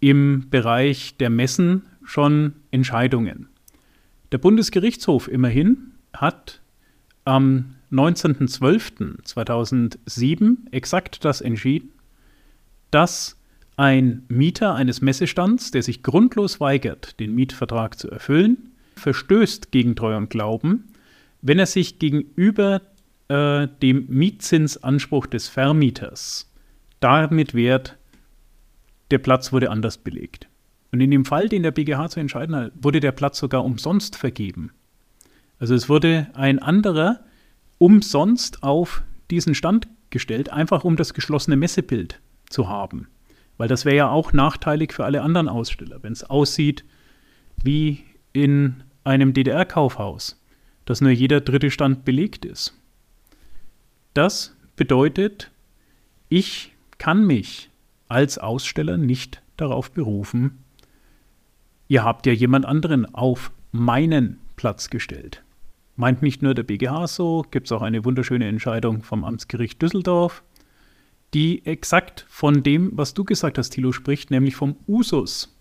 [0.00, 3.48] im Bereich der Messen schon Entscheidungen.
[4.32, 6.60] Der Bundesgerichtshof immerhin hat
[7.24, 11.88] am 19.12.2007 exakt das entschieden,
[12.90, 13.40] dass
[13.76, 20.16] ein Mieter eines Messestands, der sich grundlos weigert, den Mietvertrag zu erfüllen, verstößt gegen Treu
[20.16, 20.92] und Glauben,
[21.42, 22.80] wenn er sich gegenüber
[23.28, 26.50] äh, dem Mietzinsanspruch des Vermieters
[27.00, 27.96] damit wehrt,
[29.10, 30.48] der Platz wurde anders belegt.
[30.92, 34.16] Und in dem Fall, den der BGH zu entscheiden hat, wurde der Platz sogar umsonst
[34.16, 34.70] vergeben.
[35.58, 37.20] Also es wurde ein anderer
[37.78, 43.08] umsonst auf diesen Stand gestellt, einfach um das geschlossene Messebild zu haben.
[43.56, 46.84] Weil das wäre ja auch nachteilig für alle anderen Aussteller, wenn es aussieht
[47.62, 50.40] wie in einem DDR-Kaufhaus,
[50.84, 52.74] dass nur jeder dritte Stand belegt ist.
[54.12, 55.50] Das bedeutet,
[56.28, 57.70] ich kann mich
[58.08, 60.64] als Aussteller nicht darauf berufen,
[61.88, 65.42] ihr habt ja jemand anderen auf meinen Platz gestellt.
[65.96, 70.42] Meint nicht nur der BGH so, gibt es auch eine wunderschöne Entscheidung vom Amtsgericht Düsseldorf,
[71.34, 75.54] die exakt von dem, was du gesagt hast, Thilo, spricht, nämlich vom Usus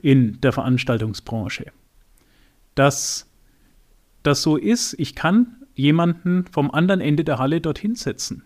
[0.00, 1.66] in der Veranstaltungsbranche.
[2.74, 3.30] Dass
[4.22, 8.44] das so ist, ich kann jemanden vom anderen Ende der Halle dorthin setzen.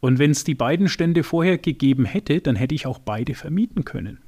[0.00, 3.84] Und wenn es die beiden Stände vorher gegeben hätte, dann hätte ich auch beide vermieten
[3.84, 4.18] können.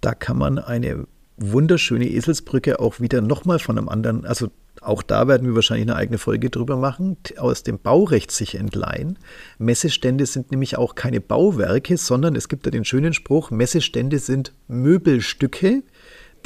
[0.00, 5.28] Da kann man eine wunderschöne Eselsbrücke auch wieder nochmal von einem anderen, also auch da
[5.28, 9.18] werden wir wahrscheinlich eine eigene Folge drüber machen, aus dem Baurecht sich entleihen.
[9.58, 14.54] Messestände sind nämlich auch keine Bauwerke, sondern es gibt da den schönen Spruch, Messestände sind
[14.68, 15.82] Möbelstücke,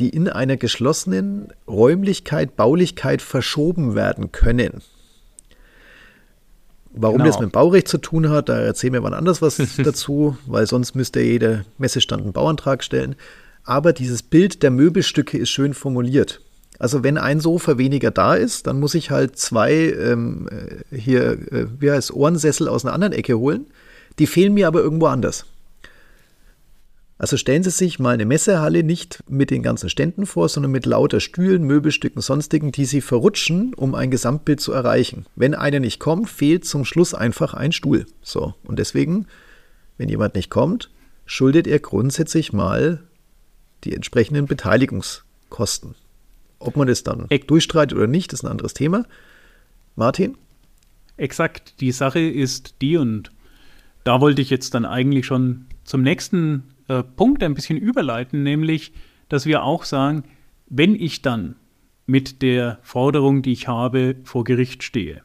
[0.01, 4.83] die in einer geschlossenen Räumlichkeit, Baulichkeit verschoben werden können.
[6.97, 7.29] Warum genau.
[7.29, 10.67] das mit dem Baurecht zu tun hat, da erzählen wir wann anders was dazu, weil
[10.67, 13.15] sonst müsste jeder Messestand einen Bauantrag stellen.
[13.65, 16.41] Aber dieses Bild der Möbelstücke ist schön formuliert.
[16.79, 21.33] Also wenn ein Sofa weniger da ist, dann muss ich halt zwei ähm, äh, hier,
[21.53, 23.67] äh, wie heißt Ohrensessel aus einer anderen Ecke holen.
[24.19, 25.47] Die fehlen mir aber irgendwo anders.
[27.17, 30.85] Also stellen Sie sich mal eine Messehalle nicht mit den ganzen Ständen vor, sondern mit
[30.85, 35.25] lauter Stühlen, Möbelstücken, sonstigen, die Sie verrutschen, um ein Gesamtbild zu erreichen.
[35.37, 38.07] Wenn einer nicht kommt, fehlt zum Schluss einfach ein Stuhl.
[38.21, 38.55] So.
[38.65, 39.27] Und deswegen,
[39.97, 40.91] wenn jemand nicht kommt,
[41.25, 43.01] schuldet er grundsätzlich mal
[43.85, 45.95] die entsprechenden Beteiligungskosten.
[46.65, 49.05] Ob man das dann Eck durchstreitet oder nicht, ist ein anderes Thema.
[49.97, 50.37] Martin?
[51.17, 51.81] Exakt.
[51.81, 53.31] Die Sache ist die, und
[54.03, 58.93] da wollte ich jetzt dann eigentlich schon zum nächsten äh, Punkt ein bisschen überleiten, nämlich,
[59.29, 60.25] dass wir auch sagen,
[60.67, 61.57] wenn ich dann
[62.07, 65.23] mit der Forderung, die ich habe, vor Gericht stehe,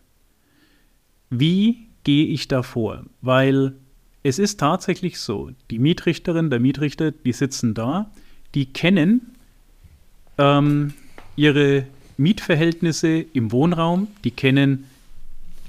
[1.30, 3.04] wie gehe ich da vor?
[3.21, 3.75] Weil
[4.23, 8.12] es ist tatsächlich so, die Mietrichterin, der Mietrichter, die sitzen da,
[8.56, 9.34] die kennen
[10.38, 10.93] ähm,
[11.39, 11.86] ihre
[12.17, 14.86] Mietverhältnisse im Wohnraum, die kennen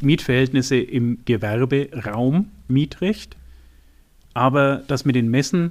[0.00, 3.36] Mietverhältnisse im Gewerberaum, Mietrecht,
[4.34, 5.70] aber das mit den Messen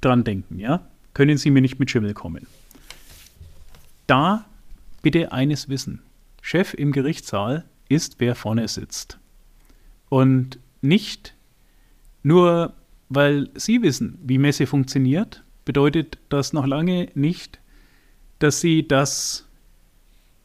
[0.00, 0.80] dran denken, ja?
[1.12, 2.46] Können Sie mir nicht mit Schimmel kommen.
[4.06, 4.46] Da
[5.02, 6.00] bitte eines wissen.
[6.40, 9.18] Chef im Gerichtssaal ist, wer vorne sitzt.
[10.08, 11.34] Und nicht
[12.22, 12.72] nur,
[13.10, 17.58] weil Sie wissen, wie Messe funktioniert, bedeutet das noch lange nicht,
[18.44, 19.48] dass Sie das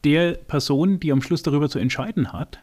[0.04, 2.60] der Person, die am Schluss darüber zu entscheiden hat,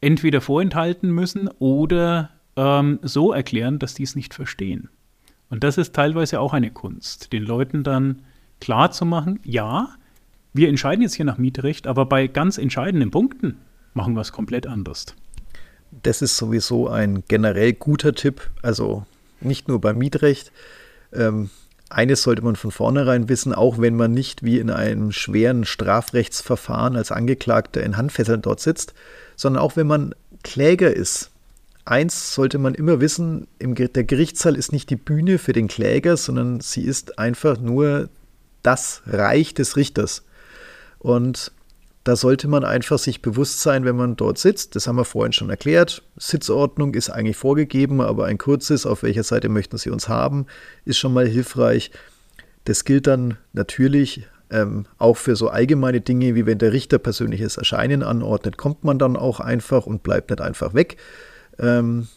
[0.00, 4.88] entweder vorenthalten müssen oder ähm, so erklären, dass die es nicht verstehen.
[5.50, 8.22] Und das ist teilweise auch eine Kunst, den Leuten dann
[8.60, 9.94] klar zu machen, ja,
[10.52, 13.58] wir entscheiden jetzt hier nach Mietrecht, aber bei ganz entscheidenden Punkten
[13.94, 15.06] machen wir es komplett anders.
[16.02, 19.06] Das ist sowieso ein generell guter Tipp, also
[19.40, 20.50] nicht nur beim Mietrecht.
[21.12, 21.50] Ähm,
[21.90, 26.96] eines sollte man von vornherein wissen, auch wenn man nicht wie in einem schweren Strafrechtsverfahren
[26.96, 28.94] als Angeklagter in Handfesseln dort sitzt,
[29.36, 31.30] sondern auch wenn man Kläger ist,
[31.84, 36.60] eins sollte man immer wissen, der Gerichtssaal ist nicht die Bühne für den Kläger, sondern
[36.60, 38.10] sie ist einfach nur
[38.62, 40.24] das Reich des Richters.
[40.98, 41.52] Und
[42.08, 44.74] da sollte man einfach sich bewusst sein, wenn man dort sitzt.
[44.74, 46.02] Das haben wir vorhin schon erklärt.
[46.16, 50.46] Sitzordnung ist eigentlich vorgegeben, aber ein kurzes, auf welcher Seite möchten Sie uns haben,
[50.86, 51.90] ist schon mal hilfreich.
[52.64, 57.58] Das gilt dann natürlich ähm, auch für so allgemeine Dinge, wie wenn der Richter persönliches
[57.58, 60.96] Erscheinen anordnet, kommt man dann auch einfach und bleibt nicht einfach weg,
[61.58, 62.08] ähm,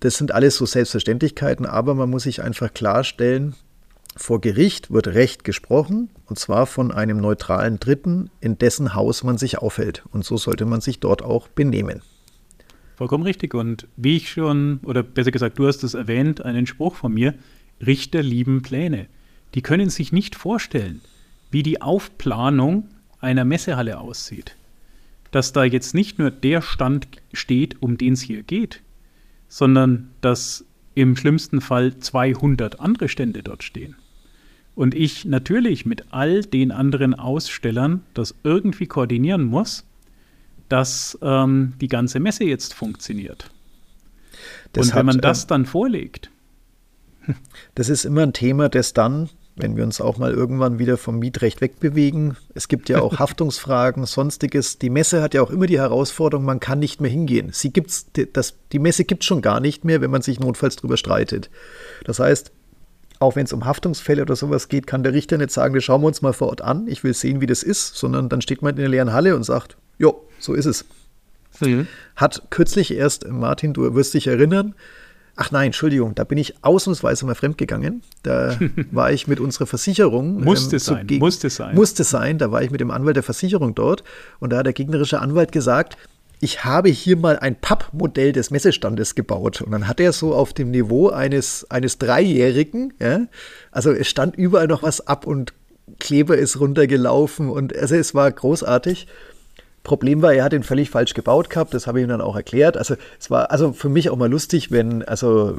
[0.00, 3.54] das sind alles so Selbstverständlichkeiten, aber man muss sich einfach klarstellen,
[4.16, 9.38] vor Gericht wird Recht gesprochen, und zwar von einem neutralen Dritten, in dessen Haus man
[9.38, 10.04] sich aufhält.
[10.10, 12.02] Und so sollte man sich dort auch benehmen.
[12.96, 13.54] Vollkommen richtig.
[13.54, 17.34] Und wie ich schon, oder besser gesagt, du hast es erwähnt, einen Spruch von mir,
[17.84, 19.06] Richter lieben Pläne.
[19.54, 21.00] Die können sich nicht vorstellen,
[21.50, 22.88] wie die Aufplanung
[23.20, 24.56] einer Messehalle aussieht
[25.34, 28.82] dass da jetzt nicht nur der Stand steht, um den es hier geht,
[29.48, 33.96] sondern dass im schlimmsten Fall 200 andere Stände dort stehen.
[34.74, 39.84] Und ich natürlich mit all den anderen Ausstellern das irgendwie koordinieren muss,
[40.68, 43.50] dass ähm, die ganze Messe jetzt funktioniert.
[44.72, 46.30] Das Und wenn hat, man das äh, dann vorlegt.
[47.74, 51.18] Das ist immer ein Thema, das dann wenn wir uns auch mal irgendwann wieder vom
[51.18, 52.36] Mietrecht wegbewegen.
[52.54, 54.78] Es gibt ja auch Haftungsfragen, sonstiges.
[54.78, 57.50] Die Messe hat ja auch immer die Herausforderung, man kann nicht mehr hingehen.
[57.52, 60.76] Sie gibt's, das, die Messe gibt es schon gar nicht mehr, wenn man sich notfalls
[60.76, 61.50] darüber streitet.
[62.04, 62.50] Das heißt,
[63.24, 66.04] auch wenn es um Haftungsfälle oder sowas geht, kann der Richter nicht sagen, wir schauen
[66.04, 68.70] uns mal vor Ort an, ich will sehen, wie das ist, sondern dann steht man
[68.70, 70.84] in der leeren Halle und sagt, jo, so ist es.
[71.60, 71.86] Mhm.
[72.16, 74.74] Hat kürzlich erst, Martin, du wirst dich erinnern,
[75.36, 78.02] Ach nein, Entschuldigung, da bin ich ausnahmsweise mal fremdgegangen.
[78.22, 78.56] Da
[78.92, 80.44] war ich mit unserer Versicherung.
[80.44, 81.74] musste ähm, so sein, musste sein.
[81.74, 84.04] Musste sein, da war ich mit dem Anwalt der Versicherung dort
[84.38, 85.96] und da hat der gegnerische Anwalt gesagt,
[86.44, 89.62] ich habe hier mal ein Pappmodell des Messestandes gebaut.
[89.62, 93.22] Und dann hat er so auf dem Niveau eines, eines Dreijährigen, ja,
[93.72, 95.54] also es stand überall noch was ab und
[95.98, 99.06] Kleber ist runtergelaufen und also es war großartig.
[99.84, 102.36] Problem war, er hat ihn völlig falsch gebaut gehabt, das habe ich ihm dann auch
[102.36, 102.76] erklärt.
[102.76, 105.56] Also es war also für mich auch mal lustig, wenn, also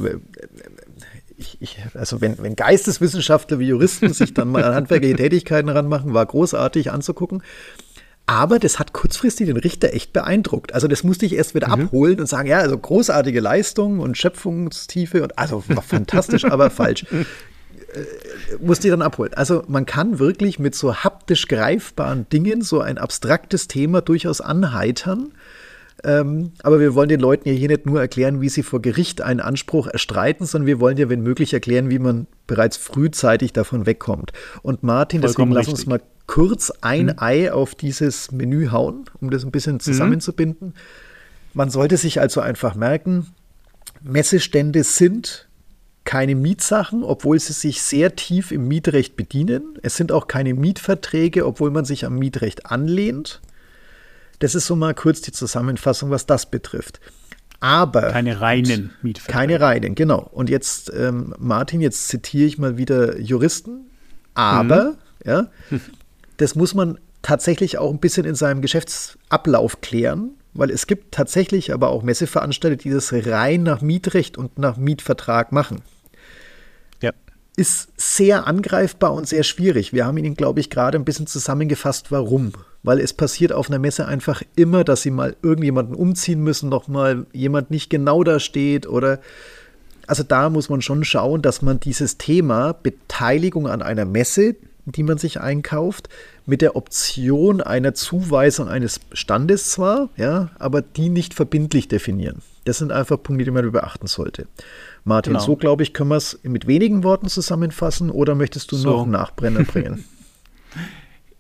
[1.38, 6.14] ich, ich, also wenn, wenn Geisteswissenschaftler wie Juristen sich dann mal an handwerkliche Tätigkeiten ranmachen,
[6.14, 7.42] war großartig anzugucken.
[8.28, 10.74] Aber das hat kurzfristig den Richter echt beeindruckt.
[10.74, 11.86] Also das musste ich erst wieder mhm.
[11.86, 17.06] abholen und sagen, ja, also großartige Leistung und Schöpfungstiefe und also fantastisch, aber falsch.
[17.14, 17.26] Äh,
[18.60, 19.34] musste ich dann abholen.
[19.36, 25.32] Also man kann wirklich mit so haptisch greifbaren Dingen so ein abstraktes Thema durchaus anheitern.
[26.04, 29.22] Ähm, aber wir wollen den Leuten ja hier nicht nur erklären, wie sie vor Gericht
[29.22, 33.86] einen Anspruch erstreiten, sondern wir wollen ja, wenn möglich, erklären, wie man bereits frühzeitig davon
[33.86, 34.32] wegkommt.
[34.62, 37.14] Und Martin, Vollkommen deswegen lass uns mal kurz ein mhm.
[37.18, 40.70] Ei auf dieses Menü hauen, um das ein bisschen zusammenzubinden.
[40.70, 40.74] Mhm.
[41.54, 43.28] Man sollte sich also einfach merken,
[44.04, 45.48] Messestände sind
[46.04, 49.80] keine Mietsachen, obwohl sie sich sehr tief im Mietrecht bedienen.
[49.82, 53.42] Es sind auch keine Mietverträge, obwohl man sich am Mietrecht anlehnt.
[54.40, 57.00] Das ist so mal kurz die Zusammenfassung, was das betrifft.
[57.60, 58.12] Aber.
[58.12, 59.38] Keine reinen Mietverträge.
[59.38, 60.30] Keine reinen, genau.
[60.32, 63.90] Und jetzt, ähm, Martin, jetzt zitiere ich mal wieder Juristen.
[64.34, 64.96] Aber, mhm.
[65.26, 65.48] ja,
[66.38, 71.74] das muss man tatsächlich auch ein bisschen in seinem Geschäftsablauf klären, weil es gibt tatsächlich
[71.74, 75.82] aber auch Messeveranstalter, die das rein nach Mietrecht und nach Mietvertrag machen.
[77.02, 77.14] Ja.
[77.58, 79.92] Ist sehr angreifbar und sehr schwierig.
[79.92, 82.54] Wir haben Ihnen, glaube ich, gerade ein bisschen zusammengefasst, warum.
[82.86, 87.26] Weil es passiert auf einer Messe einfach immer, dass Sie mal irgendjemanden umziehen müssen, nochmal
[87.34, 89.20] jemand nicht genau da steht oder
[90.08, 95.04] also da muss man schon schauen, dass man dieses Thema Beteiligung an einer Messe, die
[95.04, 96.10] man sich einkauft,
[96.46, 102.42] mit der Option einer Zuweisung eines Standes zwar, ja, aber die nicht verbindlich definieren.
[102.66, 104.48] Das sind einfach Punkte, die man beachten sollte.
[105.04, 105.46] Martin, genau.
[105.46, 108.90] so glaube ich, können wir es mit wenigen Worten zusammenfassen oder möchtest du so.
[108.90, 110.06] noch einen Nachbrenner bringen?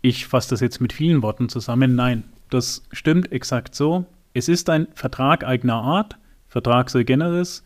[0.05, 1.95] ich fasse das jetzt mit vielen Worten zusammen.
[1.95, 4.05] Nein, das stimmt exakt so.
[4.33, 7.63] Es ist ein Vertrag eigener Art, Vertrag sui generis,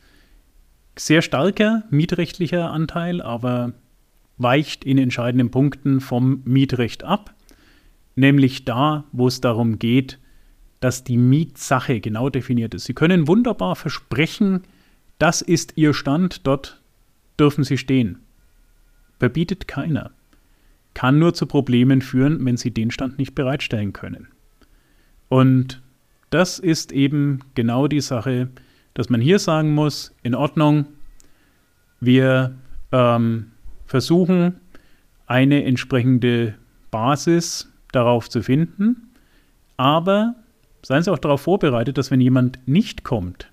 [0.97, 3.73] sehr starker mietrechtlicher Anteil, aber
[4.38, 7.34] weicht in entscheidenden Punkten vom Mietrecht ab,
[8.15, 10.17] nämlich da, wo es darum geht,
[10.80, 12.86] dass die Mietsache genau definiert ist.
[12.86, 14.62] Sie können wunderbar versprechen,
[15.17, 16.82] das ist Ihr Stand, dort
[17.38, 18.19] dürfen Sie stehen.
[19.19, 20.12] Verbietet keiner.
[21.00, 24.28] Kann nur zu Problemen führen, wenn Sie den Stand nicht bereitstellen können.
[25.30, 25.82] Und
[26.30, 28.50] das ist eben genau die Sache,
[28.96, 30.88] dass man hier sagen muss, in Ordnung,
[32.02, 32.54] wir
[32.92, 33.52] ähm,
[33.86, 34.60] versuchen,
[35.26, 36.56] eine entsprechende
[36.92, 39.14] Basis darauf zu finden.
[39.78, 40.36] Aber
[40.82, 43.50] seien Sie auch darauf vorbereitet, dass wenn jemand nicht kommt,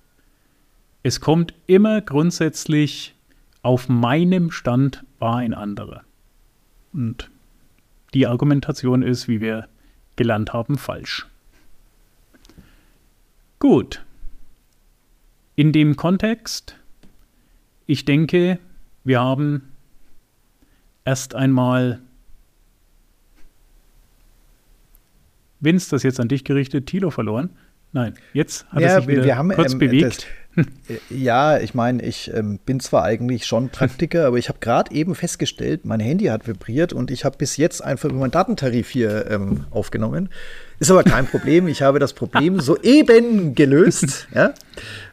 [1.01, 3.15] es kommt immer grundsätzlich
[3.61, 6.03] auf meinem Stand war ein anderer.
[6.91, 7.29] Und
[8.13, 9.67] die Argumentation ist, wie wir
[10.15, 11.27] gelernt haben, falsch.
[13.59, 14.03] Gut.
[15.55, 16.75] In dem Kontext,
[17.85, 18.59] ich denke,
[19.03, 19.71] wir haben
[21.05, 22.01] erst einmal
[25.59, 27.49] Vince, das jetzt an dich gerichtet, Tilo verloren.
[27.97, 30.27] Nein, jetzt hat ja, er sich wieder wir haben, kurz ähm, bewegt.
[30.55, 34.93] Das, ja, ich meine, ich ähm, bin zwar eigentlich schon Praktiker, aber ich habe gerade
[34.93, 38.89] eben festgestellt, mein Handy hat vibriert und ich habe bis jetzt einfach über meinen Datentarif
[38.89, 40.29] hier ähm, aufgenommen.
[40.77, 41.67] Ist aber kein Problem.
[41.67, 44.27] Ich habe das Problem soeben gelöst.
[44.31, 44.53] Ja?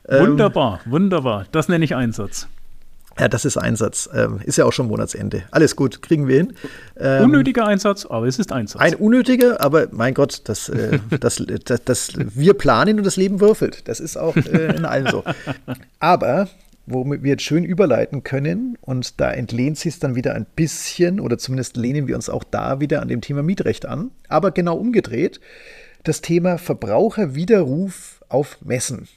[0.07, 1.47] wunderbar, wunderbar.
[1.53, 2.49] Das nenne ich Einsatz.
[3.19, 4.09] Ja, das ist Einsatz.
[4.13, 5.45] Ähm, ist ja auch schon Monatsende.
[5.51, 6.55] Alles gut, kriegen wir hin.
[6.99, 8.81] Ähm, unnötiger Einsatz, aber es ist Einsatz.
[8.81, 13.41] Ein unnötiger, aber mein Gott, das, äh, das, das, das, wir planen und das Leben
[13.41, 13.89] würfelt.
[13.89, 15.25] Das ist auch äh, in allem so.
[16.01, 16.49] Aber
[16.87, 21.21] womit wir jetzt schön überleiten können, und da entlehnt sich es dann wieder ein bisschen,
[21.21, 24.77] oder zumindest lehnen wir uns auch da wieder an dem Thema Mietrecht an, aber genau
[24.77, 25.41] umgedreht,
[26.03, 29.09] das Thema Verbraucherwiderruf auf Messen.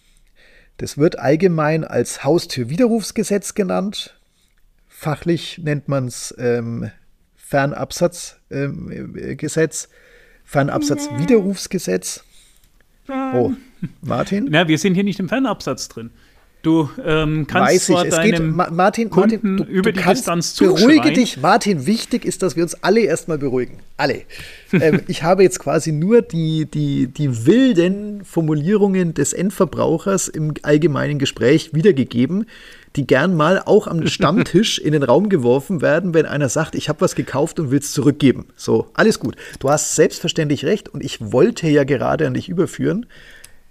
[0.78, 4.16] Das wird allgemein als Haustürwiderrufsgesetz genannt.
[4.88, 6.92] Fachlich nennt man es ähm,
[7.36, 9.90] Fernabsatzgesetz, ähm,
[10.44, 12.24] Fernabsatzwiderrufsgesetz.
[13.10, 13.54] Oh,
[14.02, 14.48] Martin?
[14.50, 16.12] Na, wir sind hier nicht im Fernabsatz drin.
[16.68, 18.14] Du ähm, kannst Weiß zwar ich.
[18.14, 20.76] Es geht, Martin, Kunden Martin, du, über du die Distanz zuschreien.
[20.76, 21.86] Beruhige dich, Martin.
[21.86, 23.80] Wichtig ist, dass wir uns alle erstmal beruhigen.
[23.96, 24.24] Alle.
[24.74, 31.20] ähm, ich habe jetzt quasi nur die, die, die wilden Formulierungen des Endverbrauchers im allgemeinen
[31.20, 32.48] Gespräch wiedergegeben,
[32.98, 36.90] die gern mal auch am Stammtisch in den Raum geworfen werden, wenn einer sagt, ich
[36.90, 38.48] habe was gekauft und will es zurückgeben.
[38.58, 39.38] So, alles gut.
[39.60, 43.06] Du hast selbstverständlich recht und ich wollte ja gerade an dich überführen.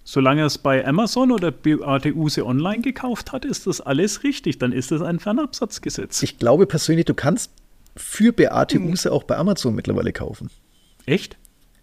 [0.09, 4.57] Solange er es bei Amazon oder Beate Use online gekauft hat, ist das alles richtig.
[4.59, 6.23] Dann ist das ein Fernabsatzgesetz.
[6.23, 7.51] Ich glaube persönlich, du kannst
[7.97, 8.89] für Beate hm.
[8.93, 10.49] Use auch bei Amazon mittlerweile kaufen.
[11.07, 11.37] Echt?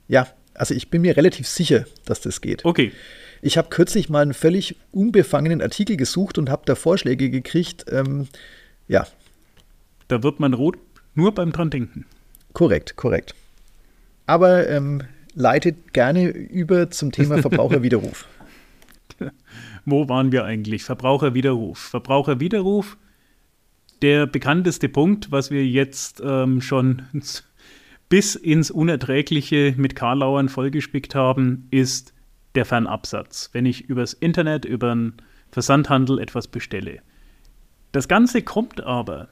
[0.07, 2.63] Ja, also ich bin mir relativ sicher, dass das geht.
[2.63, 2.93] Okay.
[3.41, 7.83] Ich habe kürzlich mal einen völlig unbefangenen Artikel gesucht und habe da Vorschläge gekriegt.
[7.89, 8.29] Ähm,
[8.87, 9.05] ja.
[10.07, 10.77] Da wird man rot
[11.13, 12.05] nur beim dran denken.
[12.53, 13.35] Korrekt, korrekt.
[14.27, 15.01] Aber ähm,
[15.33, 18.27] leitet gerne über zum Thema Verbraucherwiderruf.
[19.85, 20.83] Wo waren wir eigentlich?
[20.83, 21.77] Verbraucherwiderruf.
[21.79, 22.97] Verbraucherwiderruf,
[24.01, 27.03] der bekannteste Punkt, was wir jetzt ähm, schon
[28.09, 32.13] bis ins Unerträgliche mit Karlauern vollgespickt haben, ist
[32.55, 33.49] der Fernabsatz.
[33.53, 35.13] Wenn ich übers Internet, über einen
[35.51, 36.99] Versandhandel etwas bestelle.
[37.91, 39.29] Das Ganze kommt aber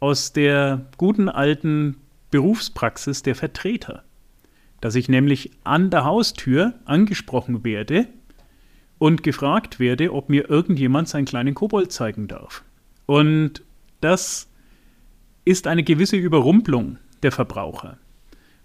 [0.00, 1.96] aus der guten alten
[2.30, 4.04] Berufspraxis der Vertreter
[4.82, 8.08] dass ich nämlich an der Haustür angesprochen werde
[8.98, 12.64] und gefragt werde, ob mir irgendjemand seinen kleinen Kobold zeigen darf.
[13.06, 13.62] Und
[14.00, 14.50] das
[15.44, 17.98] ist eine gewisse Überrumpelung der Verbraucher.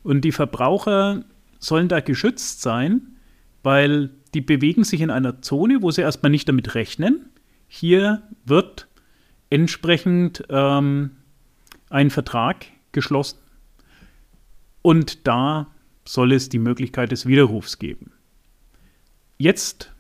[0.02, 1.24] Und die Verbraucher
[1.60, 3.16] sollen da geschützt sein,
[3.62, 7.30] weil die bewegen sich in einer Zone, wo sie erstmal nicht damit rechnen.
[7.68, 8.88] Hier wird
[9.52, 11.12] entsprechend ähm,
[11.92, 13.38] ein Vertrag geschlossen
[14.82, 15.68] und da
[16.08, 18.12] soll es die Möglichkeit des Widerrufs geben.
[19.38, 19.94] Jetzt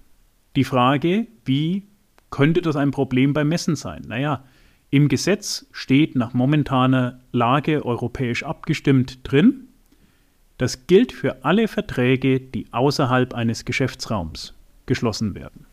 [0.55, 1.83] die Frage, wie
[2.31, 4.03] könnte das ein Problem beim Messen sein?
[4.07, 4.43] Naja,
[4.89, 9.67] im Gesetz steht nach momentaner Lage europäisch abgestimmt drin,
[10.57, 14.55] das gilt für alle Verträge, die außerhalb eines Geschäftsraums
[14.87, 15.67] geschlossen werden.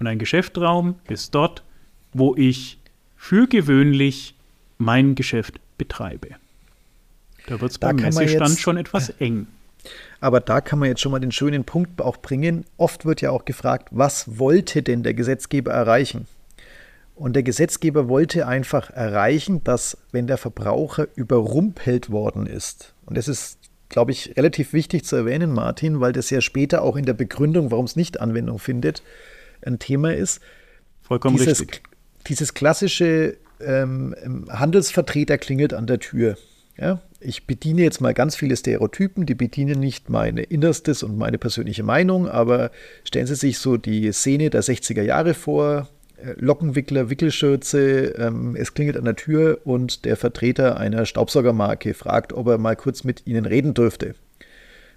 [0.00, 1.62] Und ein Geschäftsraum ist dort,
[2.12, 2.78] wo ich
[3.16, 4.34] für gewöhnlich
[4.78, 6.30] mein Geschäft betreibe.
[7.46, 9.46] Da wird es beim Messestand schon etwas eng.
[10.20, 12.64] Aber da kann man jetzt schon mal den schönen Punkt auch bringen.
[12.78, 16.26] Oft wird ja auch gefragt, was wollte denn der Gesetzgeber erreichen?
[17.14, 23.28] Und der Gesetzgeber wollte einfach erreichen, dass wenn der Verbraucher überrumpelt worden ist, und das
[23.28, 27.12] ist, glaube ich, relativ wichtig zu erwähnen, Martin, weil das ja später auch in der
[27.12, 29.02] Begründung, warum es nicht Anwendung findet,
[29.62, 30.40] ein Thema ist.
[31.02, 31.82] Vollkommen dieses, richtig.
[32.26, 34.16] Dieses klassische ähm,
[34.48, 36.36] Handelsvertreter klingelt an der Tür.
[36.76, 41.38] Ja, ich bediene jetzt mal ganz viele Stereotypen, die bedienen nicht meine Innerstes und meine
[41.38, 42.70] persönliche Meinung, aber
[43.04, 48.74] stellen Sie sich so die Szene der 60er Jahre vor, äh, Lockenwickler, Wickelschürze, ähm, es
[48.74, 53.26] klingelt an der Tür und der Vertreter einer Staubsaugermarke fragt, ob er mal kurz mit
[53.26, 54.14] Ihnen reden dürfte.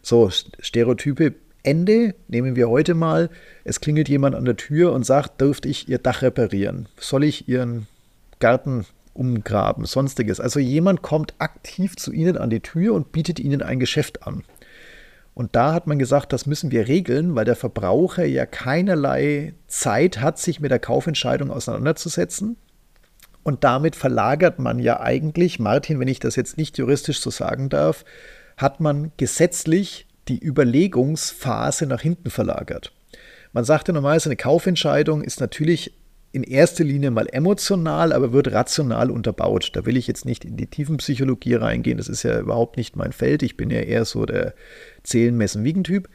[0.01, 3.29] So, Stereotype Ende nehmen wir heute mal,
[3.65, 6.87] es klingelt jemand an der Tür und sagt, dürfte ich Ihr Dach reparieren?
[6.97, 7.87] Soll ich Ihren
[8.39, 8.85] Garten
[9.17, 10.39] umgraben, sonstiges.
[10.39, 14.43] Also jemand kommt aktiv zu Ihnen an die Tür und bietet Ihnen ein Geschäft an.
[15.33, 20.19] Und da hat man gesagt, das müssen wir regeln, weil der Verbraucher ja keinerlei Zeit
[20.19, 22.57] hat, sich mit der Kaufentscheidung auseinanderzusetzen.
[23.43, 27.69] Und damit verlagert man ja eigentlich, Martin, wenn ich das jetzt nicht juristisch so sagen
[27.69, 28.03] darf,
[28.57, 32.91] hat man gesetzlich die Überlegungsphase nach hinten verlagert.
[33.53, 35.93] Man sagte normalerweise, eine Kaufentscheidung ist natürlich
[36.31, 39.71] in erster Linie mal emotional, aber wird rational unterbaut.
[39.73, 43.11] Da will ich jetzt nicht in die Tiefenpsychologie reingehen, das ist ja überhaupt nicht mein
[43.11, 43.43] Feld.
[43.43, 44.53] Ich bin ja eher so der
[45.03, 46.09] Zählen, Messen, Wiegen-Typ.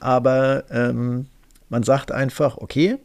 [0.00, 1.26] Aber ähm,
[1.68, 2.98] man sagt einfach, okay,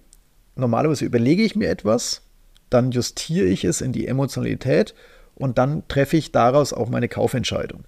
[0.55, 2.21] normalerweise überlege ich mir etwas,
[2.69, 4.93] dann justiere ich es in die Emotionalität
[5.35, 7.83] und dann treffe ich daraus auch meine Kaufentscheidung.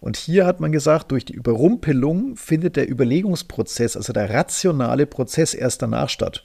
[0.00, 5.54] Und hier hat man gesagt, durch die Überrumpelung findet der Überlegungsprozess, also der rationale Prozess
[5.54, 6.44] erst danach statt.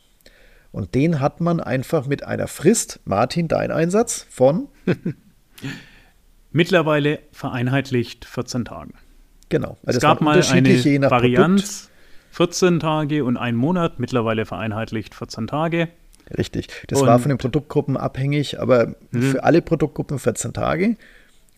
[0.71, 4.69] Und den hat man einfach mit einer Frist, Martin, dein Einsatz, von?
[6.51, 8.93] Mittlerweile vereinheitlicht 14 Tagen.
[9.49, 9.77] Genau.
[9.85, 11.89] Also es gab mal eine Varianz,
[12.31, 15.89] 14 Tage und ein Monat, mittlerweile vereinheitlicht 14 Tage.
[16.37, 16.67] Richtig.
[16.87, 19.21] Das und war von den Produktgruppen abhängig, aber mhm.
[19.21, 20.95] für alle Produktgruppen 14 Tage.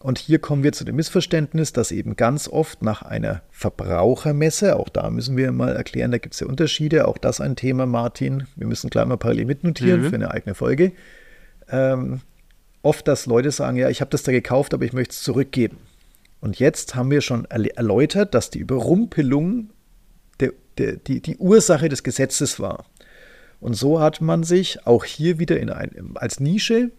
[0.03, 4.89] Und hier kommen wir zu dem Missverständnis, dass eben ganz oft nach einer Verbrauchermesse, auch
[4.89, 8.45] da müssen wir mal erklären, da gibt es ja Unterschiede, auch das ein Thema, Martin,
[8.57, 10.09] wir müssen gleich mal parallel mitnotieren mhm.
[10.09, 10.91] für eine eigene Folge.
[11.69, 12.19] Ähm,
[12.81, 15.77] oft, dass Leute sagen, ja, ich habe das da gekauft, aber ich möchte es zurückgeben.
[16.41, 19.69] Und jetzt haben wir schon erläutert, dass die Überrumpelung
[20.41, 22.83] der, der, die, die Ursache des Gesetzes war.
[23.61, 26.91] Und so hat man sich auch hier wieder in ein, als Nische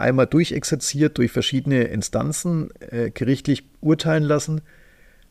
[0.00, 4.62] einmal durchexerziert durch verschiedene Instanzen äh, gerichtlich urteilen lassen,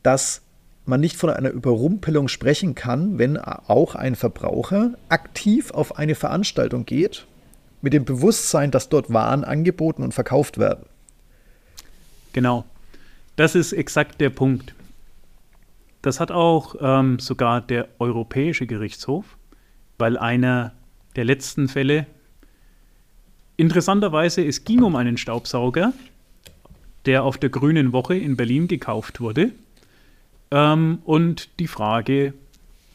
[0.03, 0.41] dass
[0.85, 6.85] man nicht von einer Überrumpelung sprechen kann, wenn auch ein Verbraucher aktiv auf eine Veranstaltung
[6.85, 7.27] geht,
[7.81, 10.85] mit dem Bewusstsein, dass dort Waren angeboten und verkauft werden.
[12.33, 12.65] Genau.
[13.35, 14.75] Das ist exakt der Punkt.
[16.01, 19.37] Das hat auch ähm, sogar der Europäische Gerichtshof,
[19.97, 20.73] weil einer
[21.15, 22.07] der letzten Fälle,
[23.59, 25.91] Interessanterweise, es ging um einen Staubsauger,
[27.05, 29.51] der auf der Grünen Woche in Berlin gekauft wurde.
[30.49, 32.33] Ähm, und die Frage,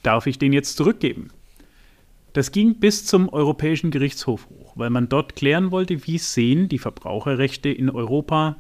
[0.03, 1.29] darf ich den jetzt zurückgeben?
[2.33, 6.79] Das ging bis zum Europäischen Gerichtshof hoch, weil man dort klären wollte, wie sehen die
[6.79, 8.57] Verbraucherrechte in Europa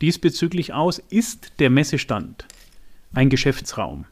[0.00, 0.98] diesbezüglich aus.
[0.98, 2.44] Ist der Messestand
[3.12, 4.06] ein Geschäftsraum?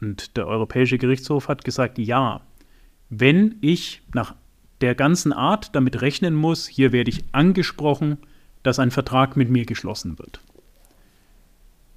[0.00, 2.40] Und der Europäische Gerichtshof hat gesagt, ja,
[3.10, 4.34] wenn ich nach
[4.80, 8.18] der ganzen Art damit rechnen muss, hier werde ich angesprochen,
[8.62, 10.40] dass ein Vertrag mit mir geschlossen wird.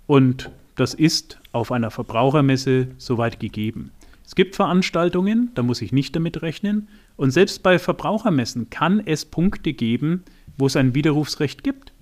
[0.06, 3.92] Und das ist auf einer Verbrauchermesse soweit gegeben.
[4.26, 6.90] Es gibt Veranstaltungen, da muss ich nicht damit rechnen.
[7.16, 10.24] Und selbst bei Verbrauchermessen kann es Punkte geben,
[10.58, 11.94] wo es ein Widerrufsrecht gibt.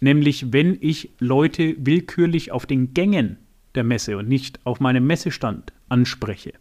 [0.00, 3.38] Nämlich wenn ich Leute willkürlich auf den Gängen
[3.74, 6.52] der Messe und nicht auf meinem Messestand anspreche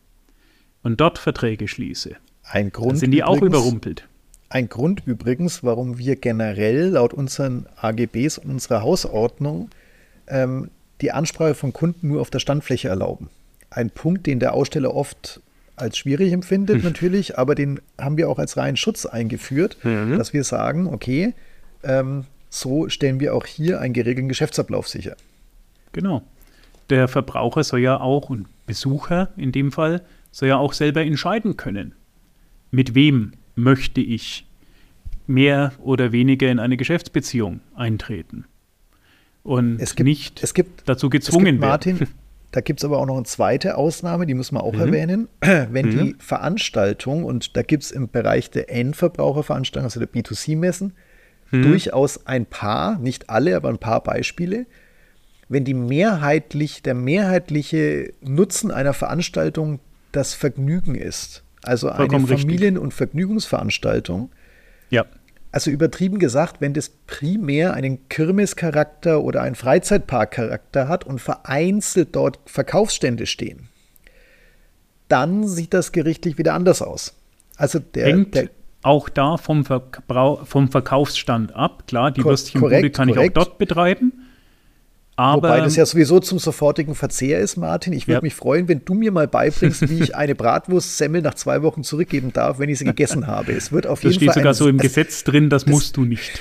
[0.83, 2.15] und dort Verträge schließe.
[2.49, 2.91] Ein Grund.
[2.91, 4.07] Dann sind die übrigens, auch überrumpelt.
[4.49, 9.69] Ein Grund übrigens, warum wir generell laut unseren AGBs und unserer Hausordnung
[10.27, 10.69] ähm,
[11.01, 13.29] die Ansprache von Kunden nur auf der Standfläche erlauben.
[13.69, 15.41] Ein Punkt, den der Aussteller oft
[15.75, 16.83] als schwierig empfindet, hm.
[16.83, 20.17] natürlich, aber den haben wir auch als reinen Schutz eingeführt, mhm.
[20.17, 21.35] dass wir sagen, okay,
[21.83, 25.15] ähm, so stellen wir auch hier einen geregelten Geschäftsablauf sicher.
[25.91, 26.23] Genau.
[26.89, 31.57] Der Verbraucher soll ja auch, und Besucher in dem Fall, soll ja auch selber entscheiden
[31.57, 31.93] können,
[32.71, 34.45] mit wem möchte ich
[35.25, 38.45] mehr oder weniger in eine Geschäftsbeziehung eintreten.
[39.43, 42.13] Und es gibt, nicht es gibt, dazu gezwungen es gibt, Martin, werden.
[42.51, 44.79] Da gibt es aber auch noch eine zweite Ausnahme, die muss man auch mhm.
[44.79, 45.27] erwähnen.
[45.41, 45.91] Wenn mhm.
[45.91, 50.93] die Veranstaltung, und da gibt es im Bereich der Endverbraucherveranstaltungen, also der B2C-Messen,
[51.51, 51.63] mhm.
[51.63, 54.65] durchaus ein paar, nicht alle, aber ein paar Beispiele,
[55.49, 59.79] wenn die mehrheitlich, der mehrheitliche Nutzen einer Veranstaltung
[60.11, 64.31] das Vergnügen ist, also Vollkommen eine Familien- und Vergnügungsveranstaltung,
[64.89, 65.05] ja.
[65.51, 72.39] Also übertrieben gesagt, wenn das primär einen Kirmescharakter oder einen Freizeitparkcharakter hat und vereinzelt dort
[72.45, 73.69] Verkaufsstände stehen,
[75.07, 77.15] dann sieht das gerichtlich wieder anders aus.
[77.55, 78.49] Also der, Hängt der
[78.83, 81.87] auch da vom, Verbrauch, vom Verkaufsstand ab.
[81.87, 83.35] Klar, die Würstchenbude kann korrekt.
[83.35, 84.26] ich auch dort betreiben.
[85.19, 87.91] Aber Wobei das ja sowieso zum sofortigen Verzehr ist, Martin.
[87.91, 88.21] Ich würde ja.
[88.21, 92.33] mich freuen, wenn du mir mal beibringst, wie ich eine Bratwurstsemmel nach zwei Wochen zurückgeben
[92.33, 93.51] darf, wenn ich sie gegessen habe.
[93.51, 94.27] Es wird auf das jeden Fall.
[94.27, 96.39] Das steht sogar so im Gesetz drin, das, das musst du nicht.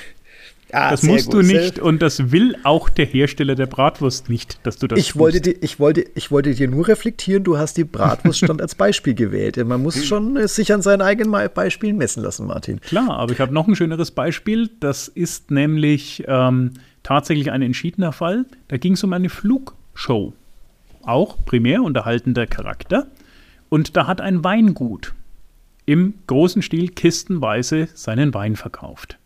[0.71, 1.35] Ah, das musst gut.
[1.35, 5.15] du nicht und das will auch der Hersteller der Bratwurst nicht, dass du das ich
[5.15, 9.13] wollte, dir, ich, wollte, ich wollte dir nur reflektieren, du hast die Bratwurststand als Beispiel
[9.15, 9.55] gewählt.
[9.65, 12.81] Man muss schon sich an seinen eigenen Beispielen messen lassen, Martin.
[12.81, 14.69] Klar, aber ich habe noch ein schöneres Beispiel.
[14.81, 16.73] Das ist nämlich ähm,
[17.07, 18.45] tatsächlich ein entschiedener Fall.
[18.67, 20.33] Da ging es um eine Flugshow.
[21.03, 23.07] Auch primär unterhaltender Charakter.
[23.69, 25.13] Und da hat ein Weingut
[25.85, 29.17] im großen Stil kistenweise seinen Wein verkauft.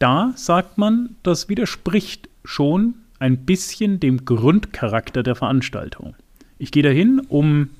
[0.00, 6.16] Da sagt man, das widerspricht schon ein bisschen dem Grundcharakter der Veranstaltung.
[6.58, 7.70] Ich gehe dahin, um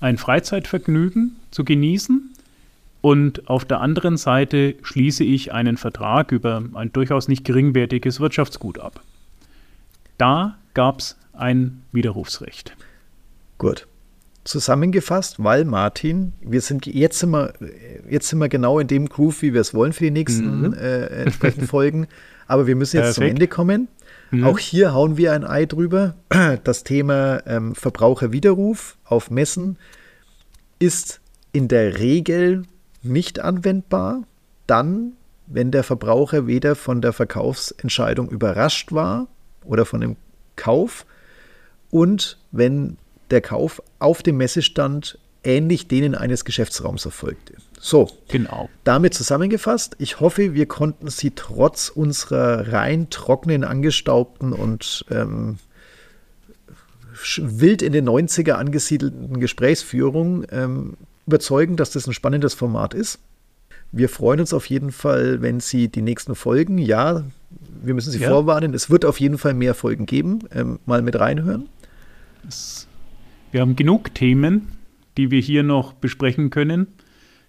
[0.00, 2.30] ein Freizeitvergnügen zu genießen
[3.06, 8.80] und auf der anderen Seite schließe ich einen Vertrag über ein durchaus nicht geringwertiges Wirtschaftsgut
[8.80, 9.00] ab.
[10.18, 12.76] Da gab es ein Widerrufsrecht.
[13.58, 13.86] Gut.
[14.42, 17.52] Zusammengefasst, weil Martin, wir sind jetzt sind wir,
[18.10, 20.74] jetzt sind wir genau in dem Groove, wie wir es wollen für die nächsten mhm.
[20.74, 22.08] äh, entsprechenden Folgen.
[22.48, 23.14] Aber wir müssen jetzt Perfekt.
[23.14, 23.86] zum Ende kommen.
[24.32, 24.42] Mhm.
[24.42, 26.16] Auch hier hauen wir ein Ei drüber.
[26.64, 29.78] Das Thema ähm, Verbraucherwiderruf auf Messen
[30.80, 31.20] ist
[31.52, 32.64] in der Regel
[33.08, 34.22] nicht anwendbar,
[34.66, 35.12] dann,
[35.46, 39.28] wenn der Verbraucher weder von der Verkaufsentscheidung überrascht war
[39.64, 40.16] oder von dem
[40.56, 41.06] Kauf
[41.90, 42.96] und wenn
[43.30, 47.54] der Kauf auf dem Messestand ähnlich denen eines Geschäftsraums erfolgte.
[47.78, 48.68] So, genau.
[48.84, 55.58] Damit zusammengefasst, ich hoffe, wir konnten Sie trotz unserer rein trockenen, angestaubten und ähm,
[57.38, 60.96] wild in den 90er angesiedelten Gesprächsführung ähm,
[61.26, 63.18] überzeugen, dass das ein spannendes Format ist.
[63.92, 67.24] Wir freuen uns auf jeden Fall, wenn Sie die nächsten Folgen, ja,
[67.82, 68.28] wir müssen Sie ja.
[68.28, 71.68] vorwarnen, es wird auf jeden Fall mehr Folgen geben, ähm, mal mit reinhören.
[72.46, 72.86] Es,
[73.52, 74.68] wir haben genug Themen,
[75.16, 76.88] die wir hier noch besprechen können.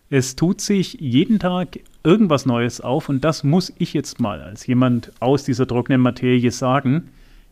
[0.09, 4.65] Es tut sich jeden Tag irgendwas Neues auf und das muss ich jetzt mal als
[4.67, 7.09] jemand aus dieser trockenen Materie sagen.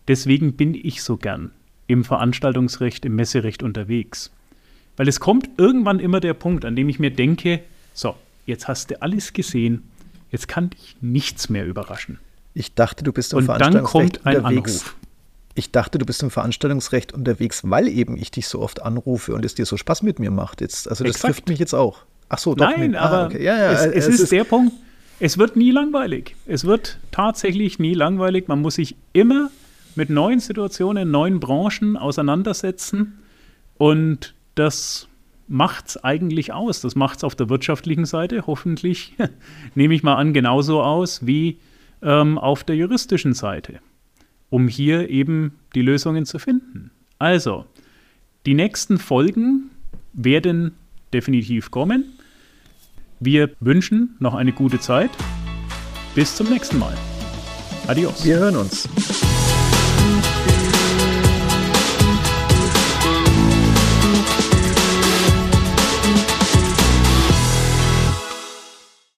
[0.07, 1.51] Deswegen bin ich so gern
[1.88, 4.32] im Veranstaltungsrecht, im Messerecht unterwegs.
[4.97, 7.61] Weil es kommt irgendwann immer der Punkt, an dem ich mir denke,
[7.93, 8.15] so,
[8.45, 9.83] jetzt hast du alles gesehen,
[10.31, 12.19] jetzt kann dich nichts mehr überraschen.
[12.53, 14.81] Ich dachte, du bist im Und dann kommt ein unterwegs.
[14.81, 14.95] Anruf.
[15.55, 19.45] Ich dachte, du bist im Veranstaltungsrecht unterwegs, weil eben ich dich so oft anrufe und
[19.45, 20.61] es dir so Spaß mit mir macht.
[20.61, 21.33] Jetzt, also das Exakt.
[21.33, 21.99] trifft mich jetzt auch.
[22.27, 22.69] Ach so, doch.
[22.69, 22.99] Nein, nicht.
[22.99, 23.43] Ah, aber okay.
[23.43, 24.73] ja, ja, es, es, es ist, ist der Punkt,
[25.19, 26.35] es wird nie langweilig.
[26.45, 28.47] Es wird tatsächlich nie langweilig.
[28.47, 29.49] Man muss sich immer
[29.95, 33.19] mit neuen Situationen, neuen Branchen auseinandersetzen.
[33.77, 35.07] Und das
[35.47, 36.81] macht es eigentlich aus.
[36.81, 39.13] Das macht es auf der wirtschaftlichen Seite hoffentlich,
[39.75, 41.59] nehme ich mal an, genauso aus wie
[42.01, 43.79] ähm, auf der juristischen Seite,
[44.49, 46.91] um hier eben die Lösungen zu finden.
[47.19, 47.65] Also,
[48.45, 49.71] die nächsten Folgen
[50.13, 50.73] werden
[51.13, 52.05] definitiv kommen.
[53.19, 55.11] Wir wünschen noch eine gute Zeit.
[56.13, 56.95] Bis zum nächsten Mal.
[57.87, 58.25] Adios.
[58.25, 59.34] Wir hören uns.